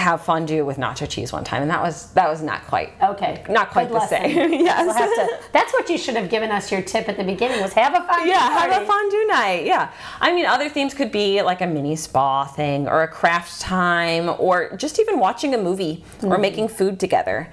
[0.00, 3.44] have fondue with nacho cheese one time, and that was that was not quite okay,
[3.48, 4.22] not quite Good the lesson.
[4.22, 4.52] same.
[4.64, 7.60] yes, we'll to, that's what you should have given us your tip at the beginning
[7.60, 8.28] was have a fondue.
[8.28, 8.72] Yeah, party.
[8.72, 9.64] have a fondue night.
[9.66, 13.60] Yeah, I mean other themes could be like a mini spa thing, or a craft
[13.60, 16.32] time, or just even watching a movie mm-hmm.
[16.32, 17.52] or making food together.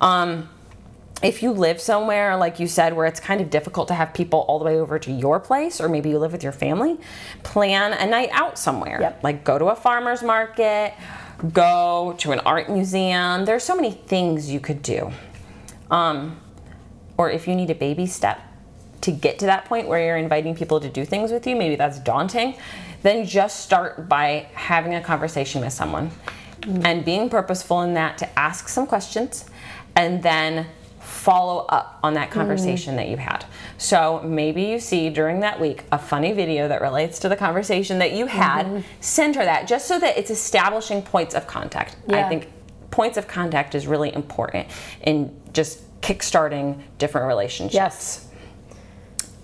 [0.00, 0.48] Um,
[1.22, 4.40] if you live somewhere, like you said, where it's kind of difficult to have people
[4.48, 6.98] all the way over to your place, or maybe you live with your family,
[7.42, 8.98] plan a night out somewhere.
[9.00, 9.22] Yep.
[9.22, 10.94] Like go to a farmer's market
[11.52, 13.44] go to an art museum.
[13.44, 15.10] There's so many things you could do.
[15.90, 16.40] Um,
[17.16, 18.40] or if you need a baby step
[19.02, 21.76] to get to that point where you're inviting people to do things with you, maybe
[21.76, 22.56] that's daunting,
[23.02, 26.10] then just start by having a conversation with someone
[26.84, 29.46] and being purposeful in that to ask some questions
[29.96, 30.66] and then
[31.20, 32.96] follow up on that conversation mm.
[32.96, 33.44] that you had.
[33.76, 37.98] So maybe you see during that week a funny video that relates to the conversation
[37.98, 38.64] that you had.
[38.64, 38.80] Mm-hmm.
[39.00, 41.96] Center that just so that it's establishing points of contact.
[42.08, 42.24] Yeah.
[42.24, 42.48] I think
[42.90, 44.68] points of contact is really important
[45.02, 47.74] in just kickstarting different relationships.
[47.74, 48.26] Yes.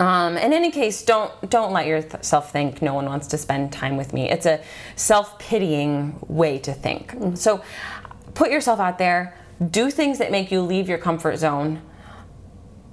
[0.00, 3.98] Um, in any case, don't don't let yourself think no one wants to spend time
[3.98, 4.30] with me.
[4.30, 4.62] It's a
[4.94, 7.12] self pitying way to think.
[7.12, 7.34] Mm-hmm.
[7.34, 7.62] So,
[8.34, 9.34] put yourself out there
[9.70, 11.82] do things that make you leave your comfort zone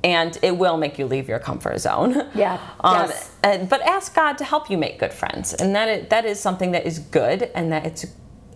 [0.04, 2.30] and it will make you leave your comfort zone.
[2.36, 2.60] Yeah.
[2.82, 3.32] um, yes.
[3.44, 6.40] and, but ask God to help you make good friends, and that is, that is
[6.40, 8.06] something that is good, and that it's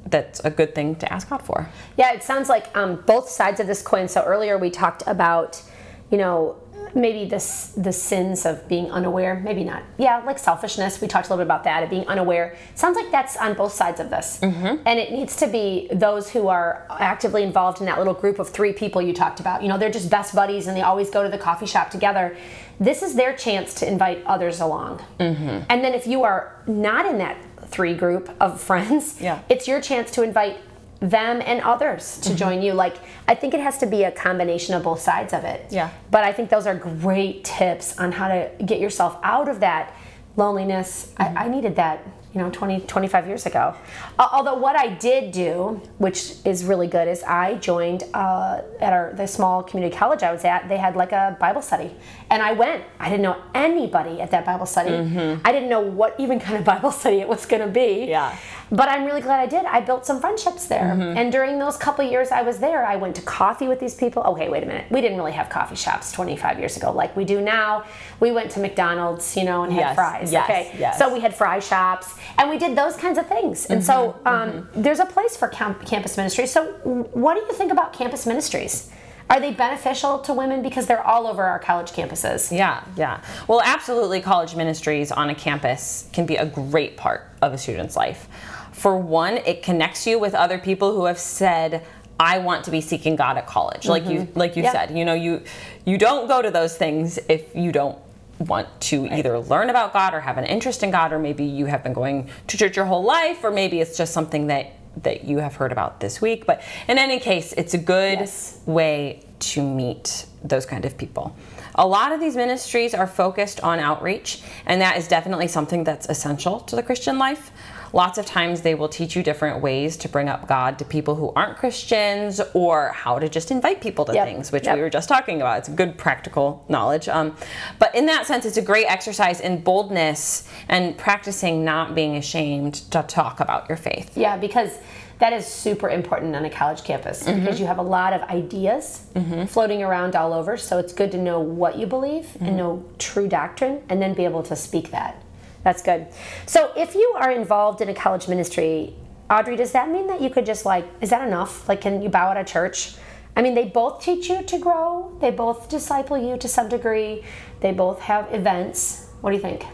[0.05, 1.69] that's a good thing to ask God for.
[1.97, 4.07] Yeah, it sounds like um, both sides of this coin.
[4.07, 5.61] So earlier we talked about,
[6.09, 6.55] you know,
[6.97, 11.29] maybe this the sins of being unaware maybe not yeah like selfishness we talked a
[11.29, 14.39] little bit about that of being unaware sounds like that's on both sides of this
[14.41, 14.81] mm-hmm.
[14.85, 18.49] and it needs to be those who are actively involved in that little group of
[18.49, 21.23] three people you talked about you know they're just best buddies and they always go
[21.23, 22.35] to the coffee shop together
[22.79, 25.63] this is their chance to invite others along mm-hmm.
[25.69, 29.41] and then if you are not in that three group of friends yeah.
[29.49, 30.57] it's your chance to invite
[30.99, 32.37] them and others to mm-hmm.
[32.37, 32.73] join you.
[32.73, 35.65] Like, I think it has to be a combination of both sides of it.
[35.69, 35.91] Yeah.
[36.11, 39.93] But I think those are great tips on how to get yourself out of that
[40.35, 41.13] loneliness.
[41.17, 41.37] Mm-hmm.
[41.37, 42.03] I, I needed that
[42.37, 43.73] you know 20 25 years ago
[44.19, 49.13] although what i did do which is really good is i joined uh, at our
[49.13, 51.95] the small community college i was at they had like a bible study
[52.29, 55.41] and i went i didn't know anybody at that bible study mm-hmm.
[55.45, 58.37] i didn't know what even kind of bible study it was going to be yeah
[58.71, 61.17] but i'm really glad i did i built some friendships there mm-hmm.
[61.17, 64.23] and during those couple years i was there i went to coffee with these people
[64.23, 67.25] okay wait a minute we didn't really have coffee shops 25 years ago like we
[67.25, 67.83] do now
[68.19, 69.95] we went to mcdonald's you know and had yes.
[69.95, 70.49] fries yes.
[70.49, 70.97] okay yes.
[70.97, 73.65] so we had fry shops and we did those kinds of things.
[73.65, 74.81] And mm-hmm, so um, mm-hmm.
[74.81, 76.47] there's a place for camp- campus ministry.
[76.47, 78.91] So what do you think about campus ministries?
[79.29, 82.55] Are they beneficial to women because they're all over our college campuses?
[82.55, 83.21] Yeah, yeah.
[83.47, 87.97] Well, absolutely, college ministries on a campus can be a great part of a student's
[87.97, 88.29] life.
[88.77, 91.83] For one, it connects you with other people who have said,
[92.19, 93.81] I want to be seeking God at college.
[93.81, 93.89] Mm-hmm.
[93.89, 94.39] Like you mm-hmm.
[94.39, 94.71] like you yeah.
[94.71, 95.41] said, you know, you
[95.85, 97.97] you don't go to those things if you don't
[98.37, 99.13] want to right.
[99.13, 101.93] either learn about God or have an interest in God, or maybe you have been
[101.93, 105.55] going to church your whole life, or maybe it's just something that that you have
[105.55, 106.45] heard about this week.
[106.45, 108.59] But in any case, it's a good yes.
[108.67, 111.35] way to meet those kind of people.
[111.75, 116.07] A lot of these ministries are focused on outreach, and that is definitely something that's
[116.09, 117.51] essential to the Christian life.
[117.93, 121.15] Lots of times they will teach you different ways to bring up God to people
[121.15, 124.27] who aren't Christians or how to just invite people to yep.
[124.27, 124.75] things, which yep.
[124.75, 125.59] we were just talking about.
[125.59, 127.07] It's good practical knowledge.
[127.07, 127.35] Um,
[127.79, 132.75] but in that sense, it's a great exercise in boldness and practicing not being ashamed
[132.91, 134.17] to talk about your faith.
[134.17, 134.71] Yeah, because
[135.19, 137.39] that is super important on a college campus mm-hmm.
[137.39, 139.45] because you have a lot of ideas mm-hmm.
[139.45, 140.57] floating around all over.
[140.57, 142.45] So it's good to know what you believe mm-hmm.
[142.45, 145.21] and know true doctrine and then be able to speak that.
[145.67, 146.07] That's good.
[146.45, 148.95] So if you are involved in a college ministry,
[149.29, 151.67] Audrey, does that mean that you could just like, is that enough?
[151.67, 152.95] Like, can you bow at a church?
[153.35, 157.25] I mean, they both teach you to grow, they both disciple you to some degree,
[157.59, 159.09] they both have events.
[159.19, 159.65] What do you think?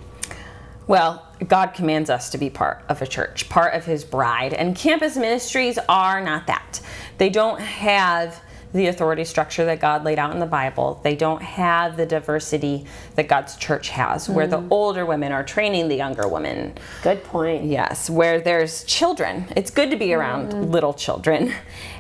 [0.88, 4.75] Well, God commands us to be part of a church, part of His bride, and
[4.75, 6.82] campus ministries are not that.
[7.19, 8.41] They don't have
[8.73, 10.99] the authority structure that God laid out in the Bible.
[11.03, 14.33] They don't have the diversity that God's church has, mm.
[14.33, 14.67] where the mm.
[14.71, 16.73] older women are training the younger women.
[17.03, 17.65] Good point.
[17.65, 19.45] Yes, where there's children.
[19.55, 20.71] It's good to be around mm.
[20.71, 21.53] little children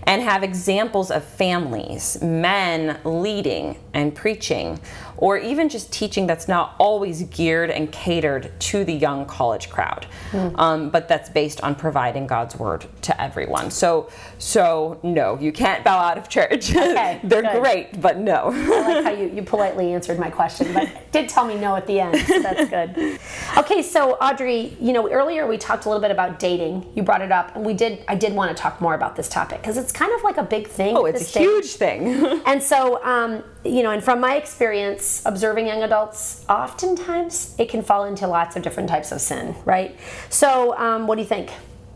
[0.05, 4.79] and have examples of families, men leading and preaching,
[5.17, 10.05] or even just teaching that's not always geared and catered to the young college crowd,
[10.31, 10.59] mm.
[10.59, 13.71] um, but that's based on providing God's word to everyone.
[13.71, 16.75] So, so no, you can't bow out of church.
[16.75, 17.61] Okay, They're good.
[17.61, 18.49] great, but no.
[18.51, 21.87] I like how you, you politely answered my question, but did tell me no at
[21.87, 23.19] the end, so that's good.
[23.57, 26.91] Okay, so Audrey, you know, earlier we talked a little bit about dating.
[26.95, 28.03] You brought it up, and we did.
[28.09, 30.43] I did want to talk more about this topic because it's kind of like a
[30.43, 30.97] big thing.
[30.97, 31.43] Oh, it's a stage.
[31.43, 32.41] huge thing.
[32.45, 37.81] and so, um, you know, and from my experience observing young adults, oftentimes it can
[37.81, 39.97] fall into lots of different types of sin, right?
[40.29, 41.51] So, um, what do you think?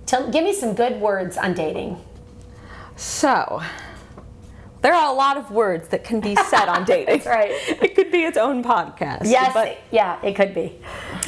[0.05, 2.01] Tell, give me some good words on dating.
[2.95, 3.61] So,
[4.81, 7.17] there are a lot of words that can be said on dating.
[7.17, 7.51] That's right.
[7.83, 9.29] It could be its own podcast.
[9.29, 10.79] Yes, but yeah, it could be.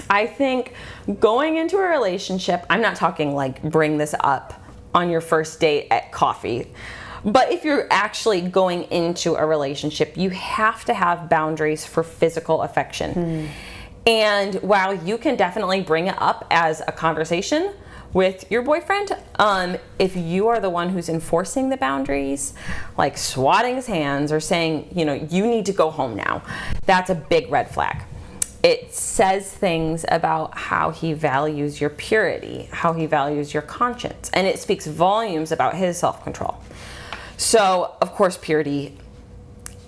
[0.09, 0.73] I think
[1.19, 4.53] going into a relationship, I'm not talking like bring this up
[4.93, 6.67] on your first date at coffee.
[7.25, 12.61] But if you're actually going into a relationship, you have to have boundaries for physical
[12.61, 13.13] affection.
[13.13, 13.49] Mm.
[14.07, 17.73] And while you can definitely bring it up as a conversation
[18.13, 22.53] with your boyfriend, um, if you are the one who's enforcing the boundaries,
[22.97, 26.41] like swatting his hands or saying, you know, you need to go home now,
[26.85, 28.01] that's a big red flag
[28.61, 34.45] it says things about how he values your purity, how he values your conscience, and
[34.45, 36.61] it speaks volumes about his self control.
[37.37, 38.97] So, of course, purity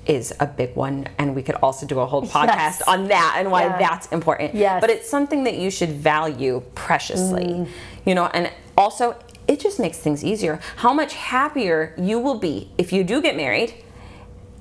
[0.05, 2.81] is a big one, and we could also do a whole podcast yes.
[2.87, 3.77] on that and why yeah.
[3.77, 4.55] that's important.
[4.55, 4.79] Yes.
[4.79, 7.67] But it's something that you should value preciously, mm.
[8.05, 10.61] you know, and also it just makes things easier.
[10.77, 13.73] How much happier you will be if you do get married,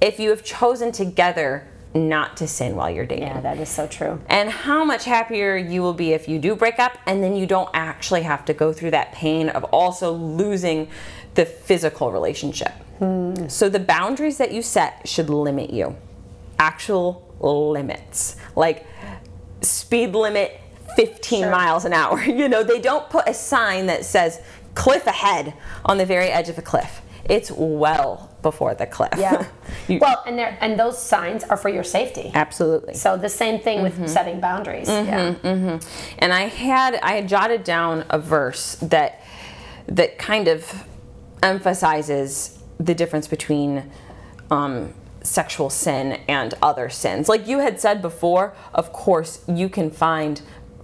[0.00, 3.26] if you have chosen together not to sin while you're dating.
[3.26, 4.20] Yeah, that is so true.
[4.28, 7.46] And how much happier you will be if you do break up and then you
[7.46, 10.88] don't actually have to go through that pain of also losing
[11.34, 12.72] the physical relationship.
[12.98, 13.48] Hmm.
[13.48, 15.96] So the boundaries that you set should limit you.
[16.58, 18.36] Actual limits.
[18.54, 18.86] Like
[19.60, 20.60] speed limit
[20.96, 21.50] 15 sure.
[21.50, 22.20] miles an hour.
[22.40, 24.40] You know, they don't put a sign that says
[24.74, 27.02] cliff ahead on the very edge of a cliff.
[27.24, 29.14] It's well before the cliff.
[29.16, 29.46] Yeah.
[29.88, 32.30] you, well, and there and those signs are for your safety.
[32.34, 32.94] Absolutely.
[32.94, 34.02] So the same thing mm-hmm.
[34.02, 34.88] with setting boundaries.
[34.88, 35.34] Mm-hmm, yeah.
[35.34, 36.14] Mm-hmm.
[36.18, 39.22] And I had I had jotted down a verse that
[39.86, 40.84] that kind of
[41.42, 43.90] emphasizes the difference between
[44.50, 47.28] um, sexual sin and other sins.
[47.28, 50.40] Like you had said before, of course, you can find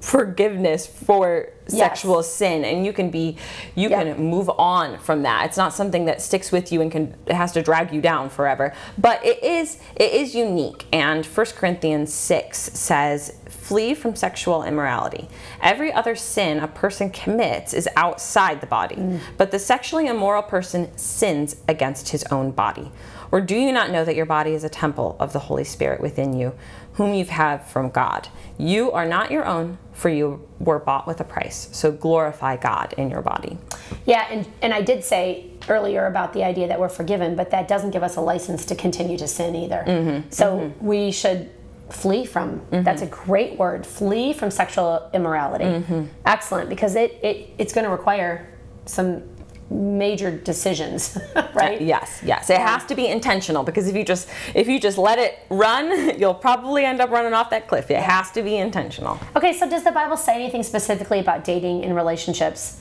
[0.06, 1.76] forgiveness for yes.
[1.76, 3.36] sexual sin and you can be
[3.74, 4.04] you yep.
[4.04, 7.50] can move on from that it's not something that sticks with you and can has
[7.50, 12.56] to drag you down forever but it is it is unique and 1 corinthians 6
[12.56, 15.26] says flee from sexual immorality
[15.60, 19.18] every other sin a person commits is outside the body mm.
[19.36, 22.92] but the sexually immoral person sins against his own body
[23.32, 26.00] or do you not know that your body is a temple of the holy spirit
[26.00, 26.52] within you
[26.94, 31.20] whom you've had from god you are not your own, for you were bought with
[31.20, 31.68] a price.
[31.72, 33.58] So glorify God in your body.
[34.06, 37.68] Yeah, and, and I did say earlier about the idea that we're forgiven, but that
[37.68, 39.84] doesn't give us a license to continue to sin either.
[39.86, 40.30] Mm-hmm.
[40.30, 40.86] So mm-hmm.
[40.86, 41.50] we should
[41.90, 42.82] flee from mm-hmm.
[42.82, 46.04] that's a great word flee from sexual immorality mm-hmm.
[46.24, 48.48] excellent because it, it it's going to require
[48.86, 49.22] some
[49.70, 51.80] major decisions uh, right?
[51.80, 52.50] yes yes.
[52.50, 56.18] It has to be intentional because if you just if you just let it run
[56.18, 57.90] you'll probably end up running off that cliff.
[57.90, 59.18] It has to be intentional.
[59.34, 62.80] Okay so does the bible say anything specifically about dating in relationships?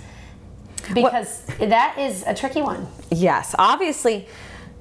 [0.94, 2.88] Because well, that is a tricky one.
[3.10, 4.28] yes obviously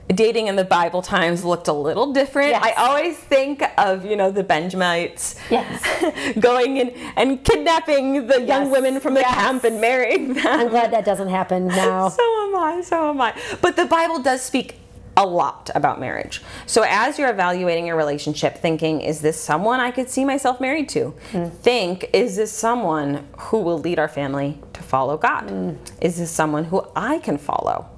[0.08, 2.50] dating in the Bible times looked a little different.
[2.50, 2.62] Yes.
[2.64, 6.34] I always think of, you know, the Benjamites yes.
[6.40, 9.34] going and, and kidnapping the young women from the yes.
[9.34, 10.46] camp and marrying them.
[10.46, 12.08] I'm glad that doesn't happen now.
[12.10, 13.34] so am I, so am I.
[13.60, 14.76] But the Bible does speak
[15.16, 16.42] a lot about marriage.
[16.66, 20.88] So as you're evaluating your relationship, thinking, is this someone I could see myself married
[20.90, 21.14] to?
[21.32, 21.52] Mm.
[21.52, 25.48] Think, is this someone who will lead our family to follow God?
[25.48, 25.76] Mm.
[26.00, 27.88] Is this someone who I can follow?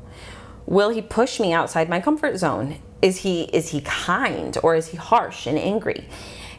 [0.67, 2.79] Will he push me outside my comfort zone?
[3.01, 6.09] Is he is he kind or is he harsh and angry?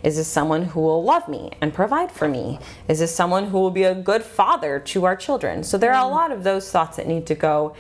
[0.04, 2.60] Is this someone who will love me and provide for me?
[2.88, 5.64] Is this someone who will be a good father to our children?
[5.64, 6.16] So there are a mm.
[6.16, 7.76] lot of those thoughts that need to go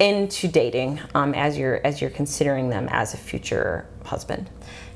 [0.00, 4.50] into dating um, as you're as you're considering them as a future husband.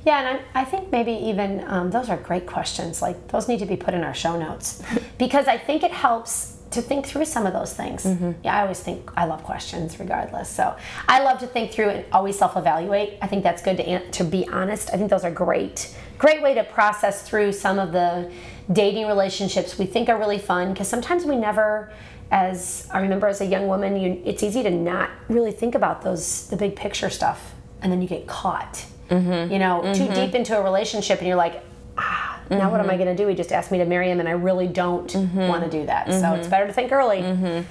[0.04, 3.02] Yeah, and I, I think maybe even um, those are great questions.
[3.02, 4.82] Like those need to be put in our show notes
[5.18, 8.04] because I think it helps to think through some of those things.
[8.04, 8.32] Mm-hmm.
[8.44, 10.48] Yeah, I always think I love questions regardless.
[10.48, 10.76] So
[11.06, 13.18] I love to think through and always self-evaluate.
[13.22, 14.90] I think that's good to to be honest.
[14.92, 18.30] I think those are great, great way to process through some of the
[18.70, 21.90] dating relationships we think are really fun because sometimes we never
[22.30, 26.02] as I remember as a young woman, you, it's easy to not really think about
[26.02, 28.84] those the big picture stuff, and then you get caught.
[29.08, 29.52] Mm-hmm.
[29.52, 29.92] You know, mm-hmm.
[29.92, 31.62] too deep into a relationship, and you're like,
[31.96, 32.58] ah, Mm-hmm.
[32.58, 33.04] Now what am I mm-hmm.
[33.04, 33.28] going to do?
[33.28, 35.48] He just asked me to marry him, and I really don't mm-hmm.
[35.48, 36.06] want to do that.
[36.06, 36.50] So it's mm-hmm.
[36.50, 37.18] better to think early.
[37.18, 37.68] Mm-hmm.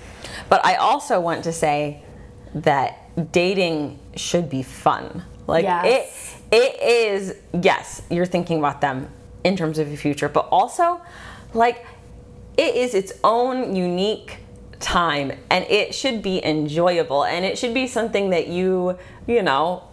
[0.50, 2.04] But I also want to say
[2.54, 5.24] that dating should be fun.
[5.48, 6.40] Like yes.
[6.52, 7.36] it, it is.
[7.64, 9.10] Yes, you're thinking about them
[9.44, 11.02] in terms of your future, but also,
[11.54, 11.86] like,
[12.58, 14.40] it is its own unique
[14.80, 19.84] time, and it should be enjoyable, and it should be something that you, you know,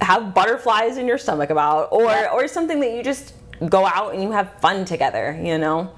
[0.00, 3.34] have butterflies in your stomach about, or or something that you just
[3.68, 5.92] go out and you have fun together, you know?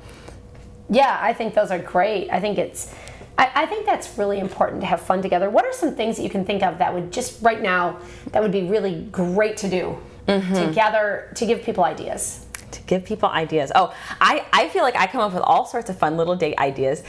[0.91, 2.31] Yeah, I think those are great.
[2.31, 2.95] I think it's,
[3.39, 5.49] I, I, think that's really important to have fun together.
[5.49, 7.99] What are some things that you can think of that would just right now,
[8.33, 10.55] that would be really great to do mm-hmm.
[10.55, 12.45] together to give people ideas?
[12.73, 13.73] To give people ideas.
[13.75, 16.59] Oh, I, I feel like I come up with all sorts of fun little date
[16.59, 17.03] ideas.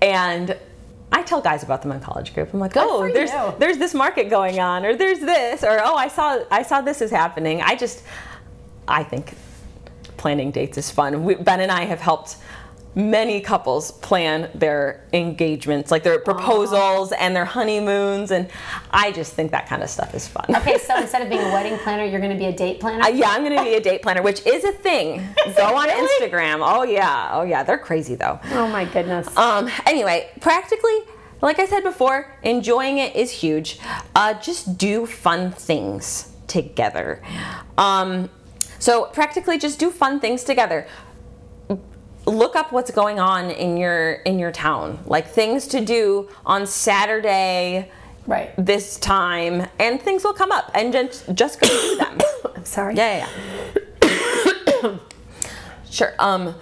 [0.00, 0.56] And
[1.10, 2.52] I tell guys about them in college group.
[2.52, 3.54] I'm like, oh, there's you.
[3.58, 7.00] there's this market going on, or there's this, or oh, I saw I saw this
[7.00, 7.62] is happening.
[7.62, 8.02] I just
[8.86, 9.34] I think
[10.18, 11.24] planning dates is fun.
[11.24, 12.36] We, ben and I have helped
[12.94, 17.16] many couples plan their engagements, like their proposals Aww.
[17.20, 18.50] and their honeymoons, and
[18.90, 20.46] I just think that kind of stuff is fun.
[20.48, 23.04] Okay, so instead of being a wedding planner, you're going to be a date planner.
[23.04, 25.18] Uh, yeah, I'm going to be a date planner, which is a thing.
[25.56, 26.28] Go on really?
[26.28, 26.58] Instagram.
[26.62, 28.40] Oh yeah, oh yeah, they're crazy though.
[28.52, 29.34] Oh my goodness.
[29.36, 29.70] Um.
[29.86, 30.98] Anyway, practically.
[31.40, 33.78] Like I said before, enjoying it is huge.
[34.16, 37.22] Uh, just do fun things together.
[37.76, 38.28] Um,
[38.78, 40.86] so practically just do fun things together.
[42.26, 46.66] Look up what's going on in your in your town, like things to do on
[46.66, 47.90] Saturday
[48.26, 52.18] right this time and things will come up and just just go do them
[52.54, 52.94] i'm sorry.
[52.94, 53.26] Yeah,
[54.02, 54.08] yeah.
[54.82, 54.98] yeah.
[55.90, 56.14] sure.
[56.18, 56.54] Um,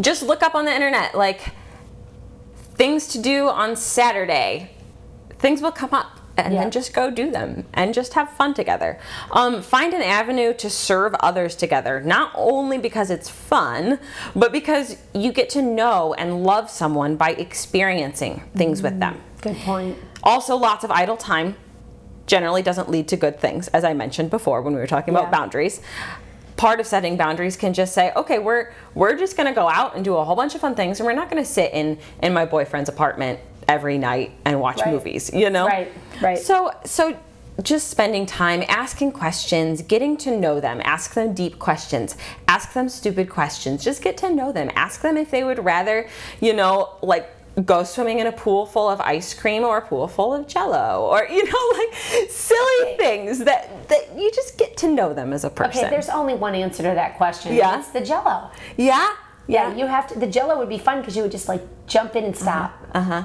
[0.00, 1.52] just look up on the internet like
[2.74, 4.70] things to do on Saturday.
[5.38, 6.60] Things will come up and yeah.
[6.60, 8.98] then just go do them and just have fun together.
[9.30, 13.98] Um, find an avenue to serve others together, not only because it's fun,
[14.34, 19.20] but because you get to know and love someone by experiencing things mm, with them.
[19.40, 19.98] Good point.
[20.22, 21.56] Also, lots of idle time
[22.26, 25.20] generally doesn't lead to good things, as I mentioned before when we were talking yeah.
[25.20, 25.80] about boundaries.
[26.56, 29.96] Part of setting boundaries can just say, okay, we're we're just going to go out
[29.96, 31.98] and do a whole bunch of fun things, and we're not going to sit in
[32.22, 34.92] in my boyfriend's apartment every night and watch right.
[34.92, 35.66] movies, you know?
[35.66, 36.38] Right, right.
[36.38, 37.16] So, so
[37.62, 42.16] just spending time asking questions, getting to know them, ask them deep questions,
[42.48, 44.70] ask them stupid questions, just get to know them.
[44.74, 46.08] Ask them if they would rather,
[46.40, 47.30] you know, like
[47.64, 51.02] go swimming in a pool full of ice cream or a pool full of jello
[51.02, 55.44] or you know like silly things that that you just get to know them as
[55.44, 55.84] a person.
[55.84, 57.54] Okay, there's only one answer to that question.
[57.54, 57.78] Yeah.
[57.78, 58.50] It's the jello.
[58.76, 59.14] Yeah.
[59.46, 60.18] Yeah, you have to.
[60.18, 62.83] The Jello would be fun because you would just like jump in and stop.
[62.94, 63.24] Uh huh.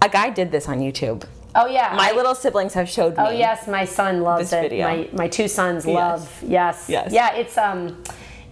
[0.00, 1.24] A guy did this on YouTube.
[1.54, 1.92] Oh yeah.
[1.96, 3.24] My I, little siblings have showed me.
[3.26, 4.62] Oh yes, my son loves it.
[4.62, 4.86] Video.
[4.86, 5.94] My my two sons yes.
[5.94, 6.42] love.
[6.46, 6.86] Yes.
[6.88, 7.12] Yes.
[7.12, 8.02] Yeah, it's um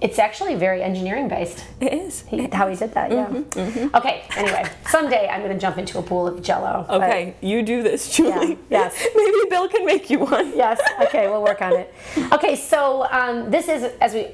[0.00, 1.64] it's actually very engineering based.
[1.80, 2.22] It is.
[2.22, 3.26] He, how he did that, yeah.
[3.26, 3.96] Mm-hmm, mm-hmm.
[3.96, 6.84] Okay, anyway, someday I'm going to jump into a pool of jello.
[6.88, 8.50] Okay, you do this, Julie.
[8.50, 9.06] Yeah, yes.
[9.16, 10.54] Maybe Bill can make you one.
[10.54, 11.94] Yes, okay, we'll work on it.
[12.36, 14.28] Okay, so um, this is, as we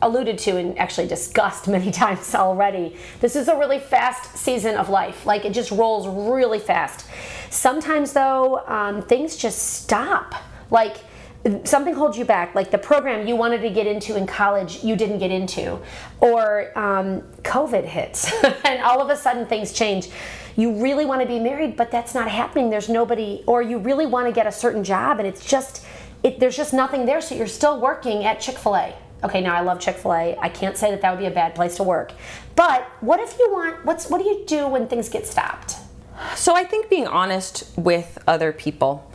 [0.00, 4.88] alluded to and actually discussed many times already, this is a really fast season of
[4.88, 5.26] life.
[5.26, 7.06] Like it just rolls really fast.
[7.50, 10.34] Sometimes, though, um, things just stop.
[10.70, 10.98] Like,
[11.64, 14.94] something holds you back, like the program you wanted to get into in college, you
[14.96, 15.78] didn't get into,
[16.20, 18.32] or um, COVID hits,
[18.64, 20.08] and all of a sudden things change.
[20.56, 22.70] You really want to be married, but that's not happening.
[22.70, 25.84] There's nobody, or you really want to get a certain job, and it's just,
[26.22, 27.20] it, there's just nothing there.
[27.20, 28.94] So you're still working at Chick Fil A.
[29.24, 30.36] Okay, now I love Chick Fil A.
[30.38, 32.12] I can't say that that would be a bad place to work,
[32.54, 33.84] but what if you want?
[33.84, 35.76] What's what do you do when things get stopped?
[36.36, 39.10] So I think being honest with other people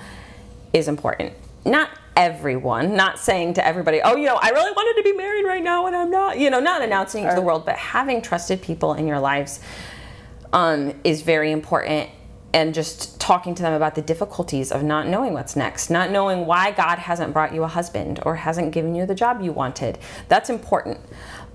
[0.73, 1.33] is important.
[1.65, 5.45] Not everyone, not saying to everybody, oh, you know, I really wanted to be married
[5.45, 8.59] right now and I'm not, you know, not announcing to the world, but having trusted
[8.59, 9.59] people in your lives
[10.51, 12.09] um, is very important.
[12.53, 16.47] And just talking to them about the difficulties of not knowing what's next, not knowing
[16.47, 19.99] why God hasn't brought you a husband or hasn't given you the job you wanted.
[20.27, 20.97] That's important.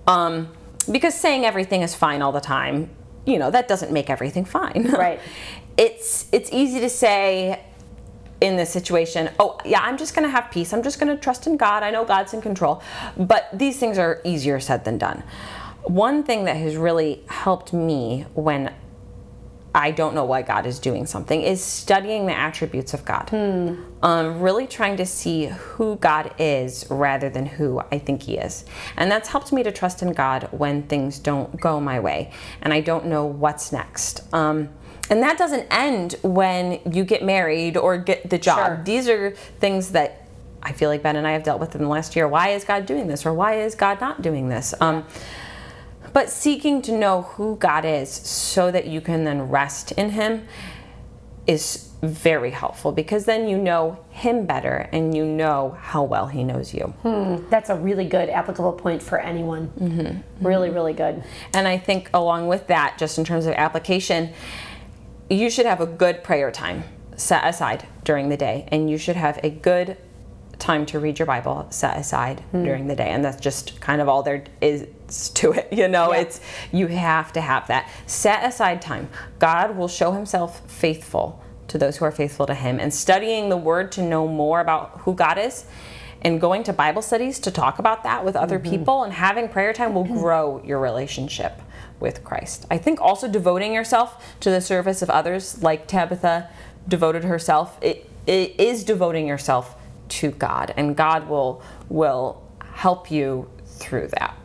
[0.06, 0.52] Um,
[0.92, 2.90] because saying everything is fine all the time,
[3.24, 4.92] you know, that doesn't make everything fine.
[4.92, 5.18] Right.
[5.76, 7.64] it's it's easy to say
[8.42, 10.72] in this situation, oh, yeah, I'm just going to have peace.
[10.72, 11.84] I'm just going to trust in God.
[11.84, 12.82] I know God's in control.
[13.16, 15.22] But these things are easier said than done.
[15.84, 18.74] One thing that has really helped me when
[19.74, 23.30] I don't know why God is doing something is studying the attributes of God.
[23.30, 23.76] Hmm.
[24.02, 28.64] Um, really trying to see who God is rather than who I think He is.
[28.96, 32.72] And that's helped me to trust in God when things don't go my way and
[32.74, 34.22] I don't know what's next.
[34.34, 34.68] Um,
[35.10, 38.76] and that doesn't end when you get married or get the job.
[38.76, 38.84] Sure.
[38.84, 39.30] These are
[39.60, 40.26] things that
[40.62, 42.28] I feel like Ben and I have dealt with in the last year.
[42.28, 44.74] Why is God doing this or why is God not doing this?
[44.80, 45.04] Um,
[46.12, 50.46] but seeking to know who God is so that you can then rest in Him
[51.46, 56.44] is very helpful because then you know Him better and you know how well He
[56.44, 56.94] knows you.
[57.02, 59.72] Hmm, that's a really good applicable point for anyone.
[59.78, 60.46] Mm-hmm.
[60.46, 61.24] Really, really good.
[61.54, 64.32] And I think along with that, just in terms of application,
[65.32, 66.84] you should have a good prayer time
[67.16, 69.96] set aside during the day, and you should have a good
[70.58, 72.64] time to read your Bible set aside mm.
[72.64, 73.08] during the day.
[73.08, 74.86] And that's just kind of all there is
[75.34, 75.68] to it.
[75.82, 76.20] You know, yeah.
[76.20, 77.88] it's you have to have that.
[78.06, 79.08] Set aside time.
[79.38, 82.78] God will show himself faithful to those who are faithful to him.
[82.78, 85.64] And studying the word to know more about who God is
[86.20, 88.70] and going to Bible studies to talk about that with other mm-hmm.
[88.70, 91.60] people and having prayer time will grow your relationship
[92.02, 92.66] with Christ.
[92.70, 96.50] I think also devoting yourself to the service of others, like Tabitha
[96.88, 99.76] devoted herself, it, it is devoting yourself
[100.08, 102.42] to God, and God will will
[102.74, 104.36] help you through that.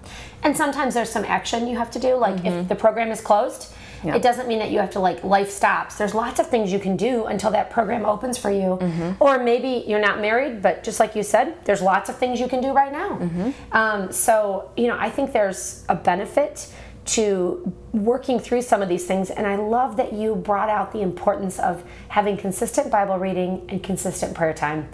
[0.43, 2.47] And sometimes there's some action you have to do, like mm-hmm.
[2.47, 3.73] if the program is closed.
[4.03, 4.15] Yeah.
[4.15, 5.95] It doesn't mean that you have to like life stops.
[5.95, 8.77] There's lots of things you can do until that program opens for you.
[8.79, 9.11] Mm-hmm.
[9.19, 12.47] Or maybe you're not married, but just like you said, there's lots of things you
[12.47, 13.17] can do right now.
[13.17, 13.51] Mm-hmm.
[13.71, 16.71] Um, so, you know, I think there's a benefit
[17.07, 19.29] to working through some of these things.
[19.29, 23.81] And I love that you brought out the importance of having consistent Bible reading and
[23.81, 24.89] consistent prayer time.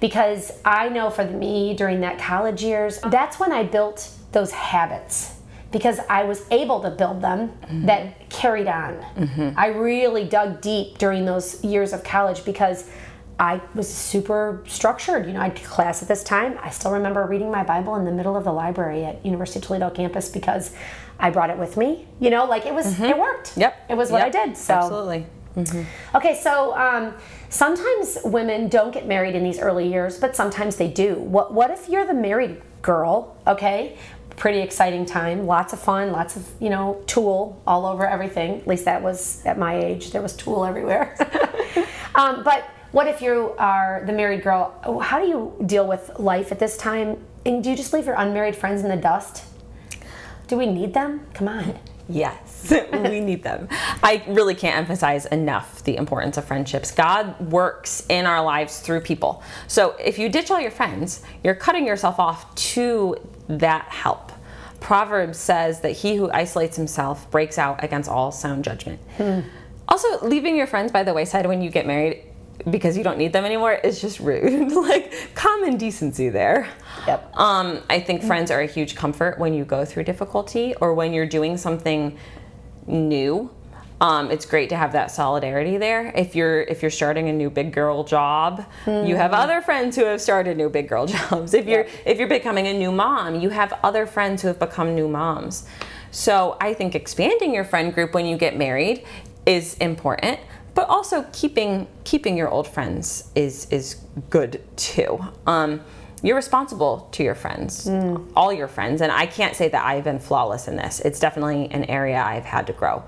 [0.00, 5.34] Because I know for me during that college years, that's when I built those habits
[5.70, 7.86] because I was able to build them mm-hmm.
[7.86, 8.94] that carried on.
[9.16, 9.58] Mm-hmm.
[9.58, 12.88] I really dug deep during those years of college because
[13.40, 15.26] I was super structured.
[15.26, 16.56] You know, I'd class at this time.
[16.62, 19.64] I still remember reading my Bible in the middle of the library at University of
[19.64, 20.70] Toledo campus because
[21.18, 22.06] I brought it with me.
[22.20, 23.04] You know, like it was, mm-hmm.
[23.04, 23.56] it worked.
[23.56, 23.86] Yep.
[23.90, 24.34] It was what yep.
[24.34, 24.56] I did.
[24.56, 25.26] So absolutely.
[25.56, 26.16] Mm-hmm.
[26.16, 27.14] Okay, so um,
[27.48, 31.14] sometimes women don't get married in these early years, but sometimes they do.
[31.14, 33.36] What What if you're the married girl?
[33.46, 33.96] Okay,
[34.36, 38.60] pretty exciting time, lots of fun, lots of you know tulle all over everything.
[38.60, 40.10] At least that was at my age.
[40.10, 41.16] There was tulle everywhere.
[42.16, 44.74] um, but what if you are the married girl?
[45.02, 47.24] How do you deal with life at this time?
[47.46, 49.44] And do you just leave your unmarried friends in the dust?
[50.46, 51.26] Do we need them?
[51.32, 51.78] Come on.
[52.08, 53.68] Yes, we need them.
[54.02, 56.90] I really can't emphasize enough the importance of friendships.
[56.90, 59.42] God works in our lives through people.
[59.68, 63.16] So if you ditch all your friends, you're cutting yourself off to
[63.48, 64.32] that help.
[64.80, 69.00] Proverbs says that he who isolates himself breaks out against all sound judgment.
[69.16, 69.40] Hmm.
[69.88, 72.22] Also, leaving your friends by the wayside when you get married
[72.70, 74.72] because you don't need them anymore is just rude.
[74.72, 76.68] like common decency there.
[77.06, 77.36] Yep.
[77.36, 81.12] Um, I think friends are a huge comfort when you go through difficulty or when
[81.12, 82.18] you're doing something
[82.86, 83.50] new.
[84.00, 86.12] Um, it's great to have that solidarity there.
[86.16, 89.06] If you're if you're starting a new big girl job, mm-hmm.
[89.06, 89.40] you have mm-hmm.
[89.40, 91.54] other friends who have started new big girl jobs.
[91.54, 91.90] If you're yep.
[92.04, 95.66] if you're becoming a new mom, you have other friends who have become new moms.
[96.10, 99.04] So I think expanding your friend group when you get married
[99.46, 100.38] is important
[100.74, 103.96] but also keeping keeping your old friends is is
[104.30, 105.18] good too.
[105.46, 105.80] Um,
[106.22, 108.26] you're responsible to your friends, mm.
[108.34, 111.00] all your friends, and I can't say that I've been flawless in this.
[111.00, 113.02] It's definitely an area I've had to grow.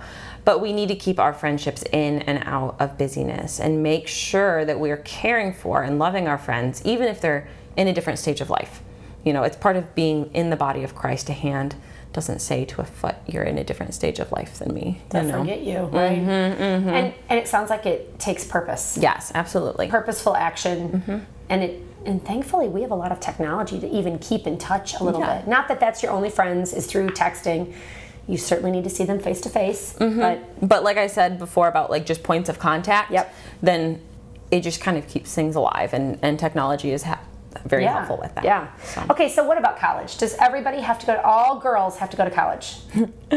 [0.44, 4.66] But we need to keep our friendships in and out of busyness and make sure
[4.66, 8.42] that we're caring for and loving our friends, even if they're in a different stage
[8.42, 8.82] of life.
[9.24, 11.74] You know, it's part of being in the body of Christ, a hand
[12.12, 15.02] doesn't say to a foot, you're in a different stage of life than me.
[15.10, 16.18] Don't forget you, right?
[16.18, 16.88] Mm-hmm, mm-hmm.
[16.88, 18.98] And and it sounds like it takes purpose.
[19.00, 19.88] Yes, absolutely.
[19.88, 21.18] Purposeful action, mm-hmm.
[21.48, 24.98] and it and thankfully we have a lot of technology to even keep in touch
[24.98, 25.38] a little yeah.
[25.38, 25.48] bit.
[25.48, 27.74] Not that that's your only friends is through texting.
[28.26, 31.68] You certainly need to see them face to face, but but like I said before
[31.68, 33.12] about like just points of contact.
[33.12, 33.34] Yep.
[33.62, 34.00] Then
[34.50, 37.02] it just kind of keeps things alive, and and technology is.
[37.02, 37.20] Ha-
[37.64, 37.94] very yeah.
[37.94, 38.44] helpful with that.
[38.44, 38.74] Yeah.
[38.82, 39.04] So.
[39.10, 40.18] Okay, so what about college?
[40.18, 41.14] Does everybody have to go?
[41.14, 42.76] To, all girls have to go to college?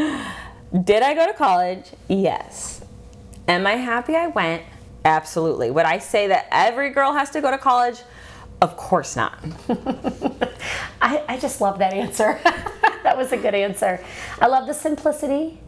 [0.84, 1.86] Did I go to college?
[2.08, 2.84] Yes.
[3.48, 4.62] Am I happy I went?
[5.04, 5.70] Absolutely.
[5.70, 8.02] Would I say that every girl has to go to college?
[8.60, 9.38] Of course not.
[11.00, 12.38] I, I just love that answer.
[13.02, 14.04] that was a good answer.
[14.40, 15.58] I love the simplicity.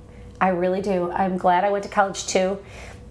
[0.41, 1.11] I really do.
[1.13, 2.59] I'm glad I went to college too.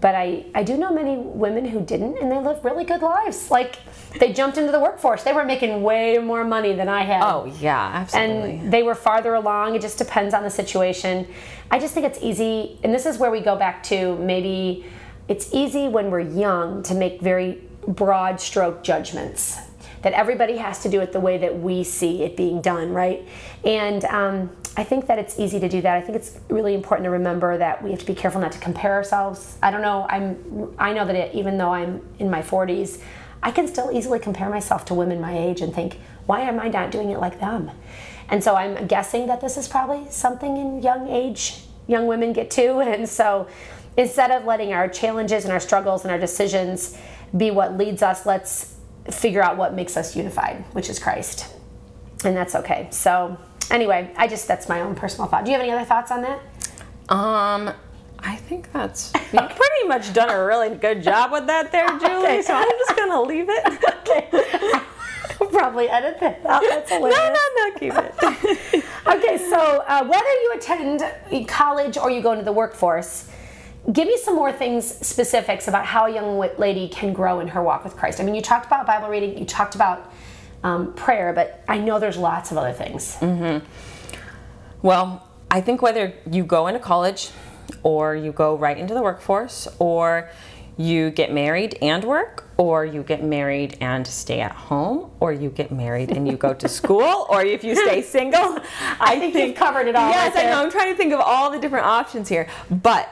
[0.02, 3.52] But I, I do know many women who didn't and they live really good lives.
[3.52, 3.78] Like
[4.18, 5.22] they jumped into the workforce.
[5.22, 7.22] They were making way more money than I had.
[7.22, 8.56] Oh, yeah, absolutely.
[8.56, 9.76] And they were farther along.
[9.76, 11.28] It just depends on the situation.
[11.70, 14.84] I just think it's easy, and this is where we go back to maybe
[15.28, 19.56] it's easy when we're young to make very broad stroke judgments
[20.02, 23.26] that everybody has to do it the way that we see it being done, right?
[23.64, 25.96] And um, I think that it's easy to do that.
[25.96, 28.58] I think it's really important to remember that we have to be careful not to
[28.58, 29.56] compare ourselves.
[29.62, 30.06] I don't know.
[30.08, 30.74] I'm.
[30.78, 33.00] I know that it, even though I'm in my 40s,
[33.42, 36.68] I can still easily compare myself to women my age and think, why am I
[36.68, 37.70] not doing it like them?
[38.28, 42.50] And so I'm guessing that this is probably something in young age young women get
[42.52, 42.78] to.
[42.92, 43.48] And so
[43.96, 46.96] instead of letting our challenges and our struggles and our decisions
[47.36, 48.71] be what leads us, let's
[49.10, 51.52] figure out what makes us unified, which is Christ.
[52.24, 52.88] And that's okay.
[52.90, 53.36] So
[53.70, 55.44] anyway, I just that's my own personal thought.
[55.44, 56.40] Do you have any other thoughts on that?
[57.08, 57.72] Um
[58.24, 62.24] I think that's you pretty much done a really good job with that there, Julie.
[62.24, 62.42] Okay.
[62.42, 63.66] So I'm just gonna leave it.
[63.98, 64.28] okay.
[65.40, 66.62] I'll probably edit that out.
[66.62, 67.18] That's hilarious.
[67.18, 68.84] No, no, no, keep it.
[69.06, 71.02] okay, so uh, whether you attend
[71.48, 73.28] college or you go into the workforce,
[73.90, 77.62] give me some more things specifics about how a young lady can grow in her
[77.62, 78.20] walk with Christ.
[78.20, 80.12] I mean, you talked about Bible reading, you talked about
[80.62, 83.16] um, prayer, but I know there's lots of other things.
[83.16, 83.66] Mm-hmm.
[84.82, 87.30] Well, I think whether you go into college
[87.82, 90.30] or you go right into the workforce, or
[90.76, 95.50] you get married and work, or you get married and stay at home, or you
[95.50, 98.40] get married and you go to school, or if you stay single.
[98.40, 100.10] I, I think, think, you've covered it all.
[100.10, 100.62] Yes, right I know.
[100.62, 102.48] I'm trying to think of all the different options here.
[102.70, 103.08] But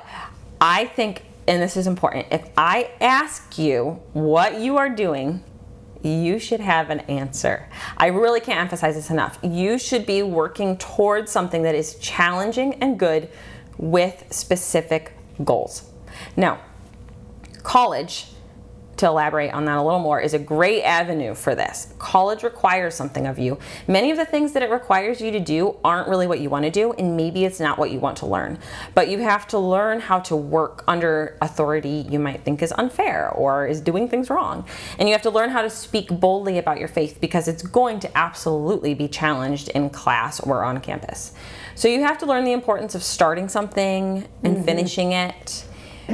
[0.61, 5.42] I think, and this is important, if I ask you what you are doing,
[6.02, 7.68] you should have an answer.
[7.96, 9.38] I really can't emphasize this enough.
[9.42, 13.28] You should be working towards something that is challenging and good
[13.76, 15.12] with specific
[15.44, 15.90] goals.
[16.36, 16.61] Now,
[17.62, 18.26] college
[19.01, 21.92] to elaborate on that a little more, is a great avenue for this.
[21.98, 23.59] College requires something of you.
[23.88, 26.66] Many of the things that it requires you to do aren't really what you want
[26.66, 28.59] to do, and maybe it's not what you want to learn.
[28.94, 33.30] But you have to learn how to work under authority you might think is unfair
[33.30, 34.66] or is doing things wrong.
[34.98, 38.01] And you have to learn how to speak boldly about your faith because it's going
[38.01, 41.32] to absolutely be challenged in class or on campus.
[41.74, 44.64] So you have to learn the importance of starting something and mm-hmm.
[44.64, 45.64] finishing it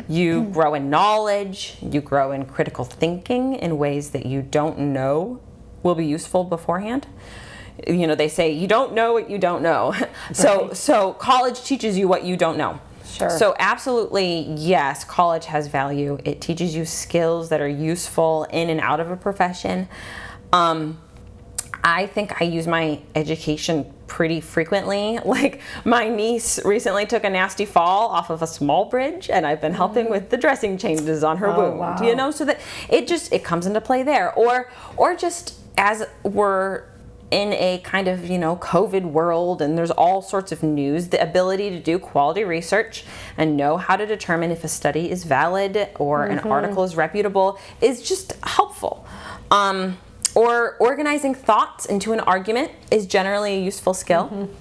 [0.08, 5.40] you grow in knowledge, you grow in critical thinking in ways that you don't know
[5.82, 7.06] will be useful beforehand.
[7.86, 9.94] You know, they say you don't know what you don't know.
[10.32, 10.76] so right.
[10.76, 12.80] so college teaches you what you don't know.
[13.04, 13.30] Sure.
[13.30, 16.18] So absolutely yes, college has value.
[16.24, 19.88] It teaches you skills that are useful in and out of a profession.
[20.52, 21.00] Um,
[21.86, 25.20] I think I use my education pretty frequently.
[25.36, 29.60] Like my niece recently took a nasty fall off of a small bridge and I've
[29.60, 31.78] been helping with the dressing changes on her oh, wound.
[31.78, 32.02] Wow.
[32.02, 34.32] You know, so that it just it comes into play there.
[34.34, 36.84] Or or just as we're
[37.30, 41.20] in a kind of you know covid world and there's all sorts of news the
[41.20, 43.04] ability to do quality research
[43.36, 46.38] and know how to determine if a study is valid or mm-hmm.
[46.38, 49.04] an article is reputable is just helpful
[49.50, 49.98] um,
[50.36, 54.24] or organizing thoughts into an argument is generally a useful skill.
[54.26, 54.52] Mm-hmm.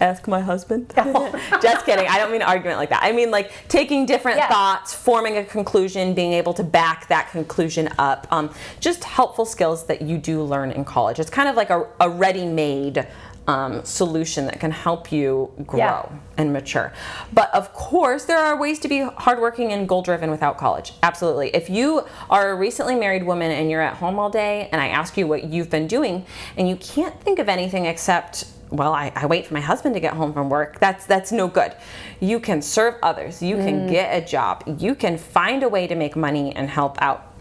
[0.00, 0.90] Ask my husband.
[0.96, 2.08] Just kidding.
[2.08, 3.02] I don't mean argument like that.
[3.02, 4.48] I mean like taking different yeah.
[4.48, 8.26] thoughts, forming a conclusion, being able to back that conclusion up.
[8.30, 8.50] Um,
[8.80, 11.18] just helpful skills that you do learn in college.
[11.18, 13.06] It's kind of like a, a ready made
[13.50, 16.08] um, solution that can help you grow yeah.
[16.36, 16.92] and mature.
[17.32, 20.92] But of course, there are ways to be hardworking and goal driven without college.
[21.02, 21.48] Absolutely.
[21.48, 24.88] If you are a recently married woman and you're at home all day, and I
[24.88, 26.24] ask you what you've been doing,
[26.56, 30.00] and you can't think of anything except well I, I, wait for my husband to
[30.00, 31.74] get home from work that's that's no good
[32.20, 33.90] you can serve others you can mm.
[33.90, 37.34] get a job you can find a way to make money and help out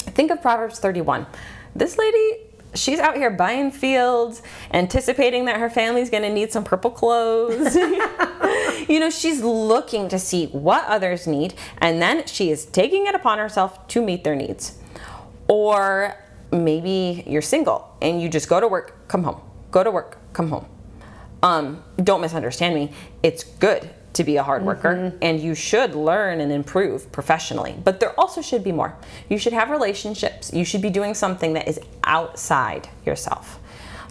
[0.00, 1.26] think of proverbs 31
[1.74, 2.45] this lady
[2.76, 7.74] she's out here buying fields, anticipating that her family's going to need some purple clothes.
[8.88, 13.14] you know, she's looking to see what others need, and then she is taking it
[13.14, 14.78] upon herself to meet their needs.
[15.48, 16.14] Or
[16.52, 20.48] maybe you're single and you just go to work, come home, go to work, come
[20.48, 20.66] home.
[21.42, 22.92] Um, don't misunderstand me.
[23.22, 25.18] It's good to be a hard worker mm-hmm.
[25.22, 27.74] and you should learn and improve professionally.
[27.84, 28.96] But there also should be more.
[29.28, 30.52] You should have relationships.
[30.52, 33.60] You should be doing something that is outside yourself.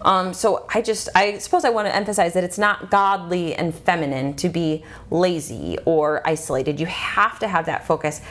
[0.02, 3.74] Um, so I just, I suppose I want to emphasize that it's not godly and
[3.74, 6.80] feminine to be lazy or isolated.
[6.80, 8.22] You have to have that focus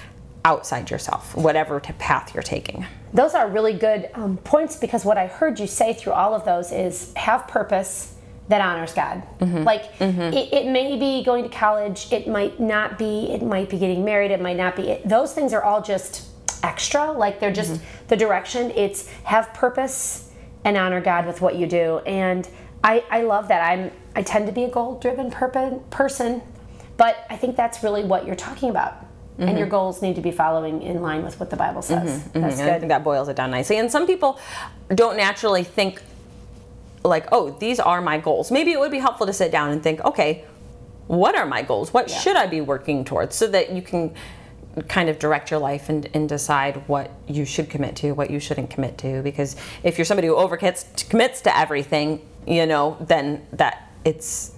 [0.45, 2.87] outside yourself, whatever path you're taking.
[3.12, 6.45] Those are really good um, points because what I heard you say through all of
[6.45, 8.14] those is have purpose,
[8.49, 9.22] that honors God.
[9.38, 9.62] Mm-hmm.
[9.62, 10.20] Like mm-hmm.
[10.20, 14.05] It, it, may be going to college, it might not be, it might be getting
[14.05, 14.90] married, it might not be.
[14.90, 16.28] It, those things are all just
[16.62, 18.07] extra, like they're just mm-hmm.
[18.09, 18.70] the direction.
[18.72, 20.30] It's have purpose
[20.64, 21.99] and honor God with what you do.
[22.01, 22.49] And
[22.82, 23.66] I, I love that.
[23.66, 26.42] I'm I tend to be a goal driven person,
[26.97, 29.01] but I think that's really what you're talking about.
[29.34, 29.49] Mm-hmm.
[29.49, 32.09] and your goals need to be following in line with what the Bible says.
[32.09, 32.40] Mm-hmm.
[32.40, 32.66] That's mm-hmm.
[32.66, 32.72] good.
[32.72, 33.78] I think that boils it down nicely.
[33.78, 34.38] And some people
[34.95, 36.01] don't naturally think
[37.05, 38.50] like, oh, these are my goals.
[38.50, 40.44] Maybe it would be helpful to sit down and think, okay,
[41.07, 41.92] what are my goals?
[41.92, 42.18] What yeah.
[42.18, 43.36] should I be working towards?
[43.36, 44.14] So that you can
[44.88, 48.40] kind of direct your life and, and decide what you should commit to, what you
[48.40, 49.22] shouldn't commit to.
[49.22, 54.52] Because if you're somebody who overcommits commits to everything, you know, then that it's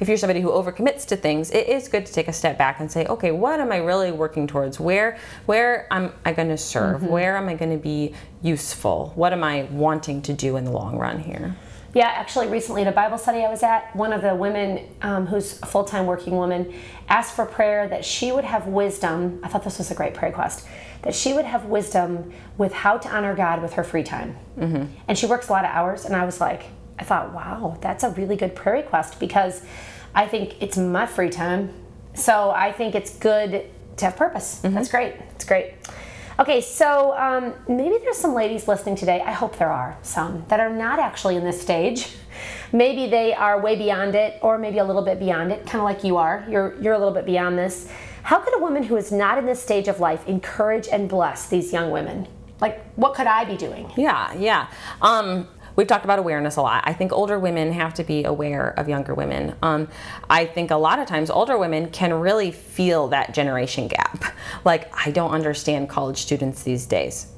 [0.00, 2.80] if you're somebody who overcommits to things, it is good to take a step back
[2.80, 4.78] and say, okay, what am I really working towards?
[4.78, 7.00] Where where am I going to serve?
[7.00, 7.10] Mm-hmm.
[7.10, 9.12] Where am I going to be useful?
[9.14, 11.56] What am I wanting to do in the long run here?
[11.94, 15.26] Yeah, actually, recently at a Bible study I was at, one of the women um,
[15.26, 16.74] who's a full time working woman
[17.08, 19.40] asked for prayer that she would have wisdom.
[19.42, 20.66] I thought this was a great prayer request
[21.02, 24.36] that she would have wisdom with how to honor God with her free time.
[24.58, 24.86] Mm-hmm.
[25.06, 26.64] And she works a lot of hours, and I was like,
[26.98, 29.62] I thought, wow, that's a really good prayer request because
[30.14, 31.72] I think it's my free time.
[32.14, 33.66] So I think it's good
[33.98, 34.60] to have purpose.
[34.62, 34.74] Mm-hmm.
[34.74, 35.14] That's great.
[35.34, 35.74] It's great.
[36.38, 39.22] Okay, so um, maybe there's some ladies listening today.
[39.22, 42.14] I hope there are some that are not actually in this stage.
[42.72, 45.84] Maybe they are way beyond it, or maybe a little bit beyond it, kind of
[45.84, 46.44] like you are.
[46.48, 47.88] You're you're a little bit beyond this.
[48.22, 51.48] How could a woman who is not in this stage of life encourage and bless
[51.48, 52.28] these young women?
[52.60, 53.90] Like, what could I be doing?
[53.96, 54.68] Yeah, yeah.
[55.00, 56.82] Um, we've talked about awareness a lot.
[56.86, 59.54] I think older women have to be aware of younger women.
[59.62, 59.88] Um,
[60.28, 64.24] I think a lot of times older women can really feel that generation gap.
[64.64, 67.28] Like, I don't understand college students these days.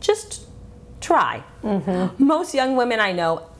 [0.00, 0.46] Just
[1.00, 1.42] try.
[1.62, 2.24] Mm-hmm.
[2.24, 3.50] Most young women I know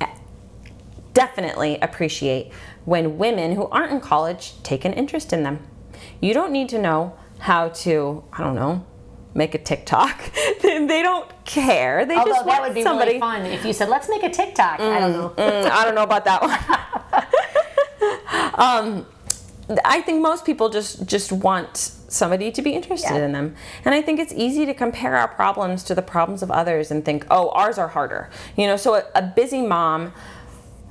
[1.13, 2.53] definitely appreciate
[2.85, 5.67] when women who aren't in college take an interest in them.
[6.21, 8.87] You don't need to know how to, I don't know,
[9.35, 10.19] make a TikTok.
[10.63, 12.05] they don't care.
[12.05, 13.11] They Although just want that would be somebody...
[13.13, 15.29] really fun if you said, "Let's make a TikTok." Mm, I don't know.
[15.37, 16.57] mm, I don't know about that one.
[18.55, 19.07] um,
[19.85, 23.25] I think most people just just want somebody to be interested yeah.
[23.25, 23.55] in them.
[23.85, 27.05] And I think it's easy to compare our problems to the problems of others and
[27.05, 30.13] think, "Oh, ours are harder." You know, so a, a busy mom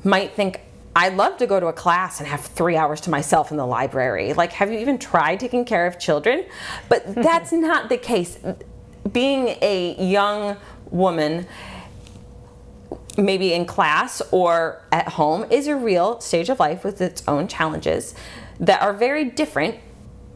[0.03, 0.61] might think
[0.95, 3.65] I'd love to go to a class and have three hours to myself in the
[3.65, 4.33] library.
[4.33, 6.45] Like, have you even tried taking care of children?
[6.87, 8.39] But that's not the case.
[9.11, 10.57] Being a young
[10.91, 11.47] woman,
[13.17, 17.47] maybe in class or at home, is a real stage of life with its own
[17.47, 18.15] challenges
[18.59, 19.77] that are very different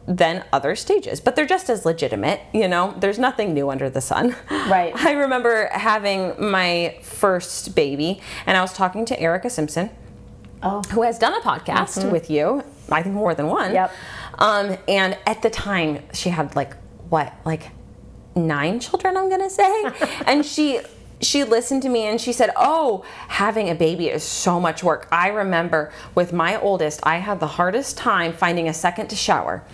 [0.06, 2.40] than other stages, but they're just as legitimate.
[2.52, 4.36] You know, there's nothing new under the sun.
[4.50, 4.92] Right.
[4.96, 9.90] I remember having my first baby, and I was talking to Erica Simpson,
[10.64, 10.82] oh.
[10.90, 12.10] who has done a podcast mm-hmm.
[12.10, 13.72] with you, I think more than one.
[13.72, 13.92] Yep.
[14.38, 16.74] Um, and at the time, she had like,
[17.08, 17.70] what, like
[18.34, 19.84] nine children, I'm gonna say?
[20.26, 20.80] and she
[21.20, 25.08] she listened to me and she said, Oh, having a baby is so much work.
[25.10, 29.64] I remember with my oldest, I had the hardest time finding a second to shower.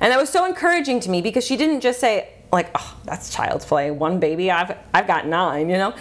[0.00, 3.34] And that was so encouraging to me because she didn't just say, like, oh, that's
[3.34, 3.90] child's play.
[3.90, 5.94] One baby, I've I've got nine, you know,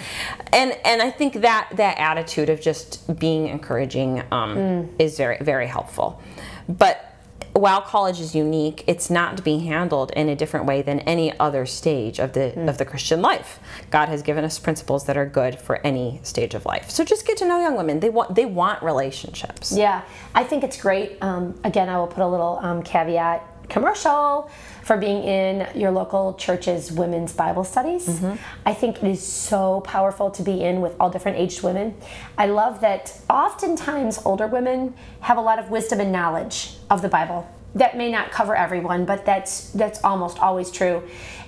[0.52, 4.90] and and I think that that attitude of just being encouraging um, mm.
[5.00, 6.22] is very very helpful.
[6.68, 7.08] But
[7.54, 11.38] while college is unique, it's not to be handled in a different way than any
[11.40, 12.70] other stage of the mm.
[12.70, 13.60] of the Christian life.
[13.90, 16.90] God has given us principles that are good for any stage of life.
[16.90, 18.02] So just get to know young women.
[18.02, 19.72] They want they want relationships.
[19.72, 20.02] Yeah,
[20.36, 21.18] I think it's great.
[21.22, 24.52] Um, again, I will put a little um, caveat commercial
[24.84, 28.08] for being in your local church's women's Bible studies.
[28.08, 28.36] Mm-hmm.
[28.66, 31.96] I think it is so powerful to be in with all different aged women.
[32.38, 37.08] I love that oftentimes older women have a lot of wisdom and knowledge of the
[37.08, 37.50] Bible.
[37.76, 41.04] That may not cover everyone, but that's that's almost always true.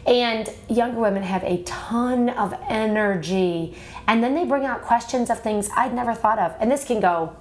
[0.08, 3.76] And younger women have a ton of energy,
[4.08, 6.56] and then they bring out questions of things I'd never thought of.
[6.62, 7.36] And this can go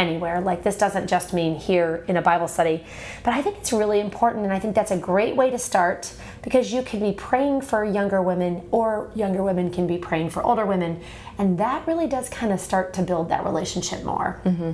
[0.00, 0.40] anywhere.
[0.40, 2.84] Like this doesn't just mean here in a Bible study,
[3.22, 6.12] but I think it's really important, and I think that's a great way to start
[6.42, 10.42] because you can be praying for younger women, or younger women can be praying for
[10.42, 11.00] older women,
[11.38, 14.40] and that really does kind of start to build that relationship more.
[14.44, 14.72] Mm-hmm.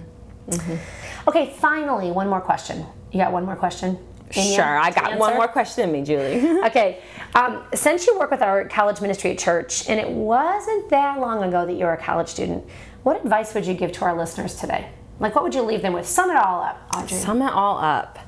[0.51, 1.29] Mm-hmm.
[1.29, 2.87] Okay, finally, one more question.
[3.11, 3.99] You got one more question?
[4.31, 6.61] Sure, I got one more question in me, Julie.
[6.67, 7.01] okay,
[7.35, 11.43] um, since you work with our college ministry at church, and it wasn't that long
[11.43, 12.65] ago that you were a college student,
[13.03, 14.89] what advice would you give to our listeners today?
[15.19, 16.07] Like, what would you leave them with?
[16.07, 17.17] Sum it all up, Audrey.
[17.17, 18.19] Sum it all up.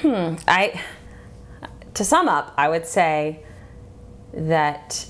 [0.00, 0.36] Hmm.
[0.46, 0.80] I
[1.94, 3.42] to sum up, I would say
[4.32, 5.06] that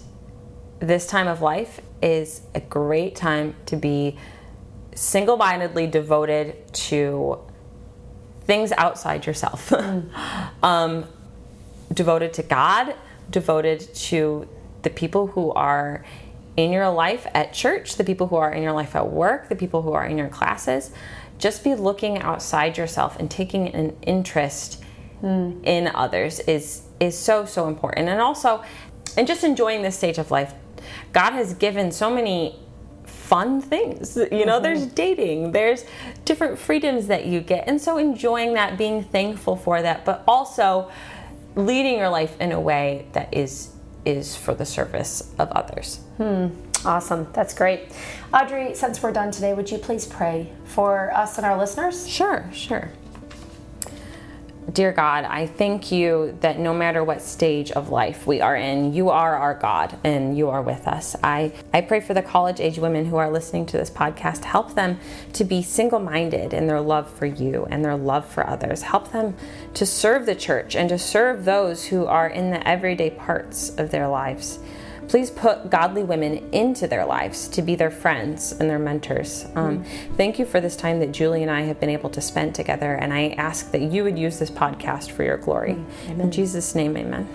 [0.79, 4.19] this time of life is a great time to be
[4.95, 7.39] single-mindedly devoted to
[8.43, 9.71] things outside yourself.
[9.81, 10.11] Mm.
[10.63, 11.05] um,
[11.93, 12.95] devoted to God,
[13.31, 14.49] devoted to
[14.83, 16.05] the people who are
[16.57, 19.57] in your life at church, the people who are in your life at work, the
[19.57, 20.91] people who are in your classes.
[21.39, 24.83] Just be looking outside yourself and taking an interest
[25.23, 25.65] mm.
[25.65, 28.09] in others is is so so important.
[28.09, 28.63] And also
[29.17, 30.55] and just enjoying this stage of life.
[31.13, 32.59] God has given so many
[33.05, 34.17] fun things.
[34.17, 34.63] You know, mm-hmm.
[34.63, 35.85] there's dating, there's
[36.25, 37.69] different freedoms that you get.
[37.69, 40.91] And so enjoying that, being thankful for that, but also
[41.55, 43.71] leading your life in a way that is
[44.05, 46.01] is for the service of others.
[46.17, 46.49] Hmm.
[46.85, 47.29] Awesome.
[47.33, 47.93] That's great.
[48.33, 52.09] Audrey, since we're done today, would you please pray for us and our listeners?
[52.09, 52.91] Sure, sure.
[54.71, 58.93] Dear God, I thank you that no matter what stage of life we are in,
[58.93, 61.17] you are our God and you are with us.
[61.25, 64.45] I, I pray for the college age women who are listening to this podcast.
[64.45, 64.99] Help them
[65.33, 68.83] to be single minded in their love for you and their love for others.
[68.83, 69.35] Help them
[69.75, 73.91] to serve the church and to serve those who are in the everyday parts of
[73.91, 74.59] their lives.
[75.11, 79.45] Please put godly women into their lives to be their friends and their mentors.
[79.57, 80.15] Um, mm-hmm.
[80.15, 82.95] Thank you for this time that Julie and I have been able to spend together,
[82.95, 85.73] and I ask that you would use this podcast for your glory.
[85.73, 86.21] Mm-hmm.
[86.21, 87.29] In Jesus' name, amen.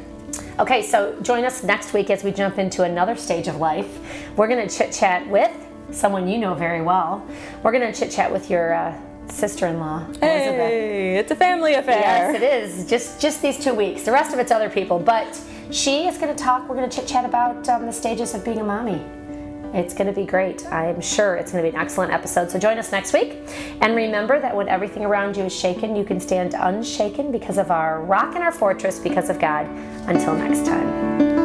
[0.58, 4.00] Okay, so join us next week as we jump into another stage of life.
[4.38, 5.52] We're going to chit chat with
[5.92, 7.28] someone you know very well.
[7.62, 8.74] We're going to chit chat with your.
[8.74, 8.98] Uh,
[9.28, 10.22] sister-in-law Elizabeth.
[10.22, 12.00] Hey, it's a family affair.
[12.00, 12.88] Yes, it is.
[12.88, 14.04] Just just these two weeks.
[14.04, 15.42] The rest of it's other people, but
[15.72, 18.44] she is going to talk, we're going to chit chat about um, the stages of
[18.44, 19.04] being a mommy.
[19.74, 20.66] It's going to be great.
[20.68, 22.50] I'm sure it's going to be an excellent episode.
[22.50, 23.40] So join us next week.
[23.82, 27.72] And remember that when everything around you is shaken, you can stand unshaken because of
[27.72, 29.66] our rock and our fortress, because of God.
[30.08, 31.45] Until next time.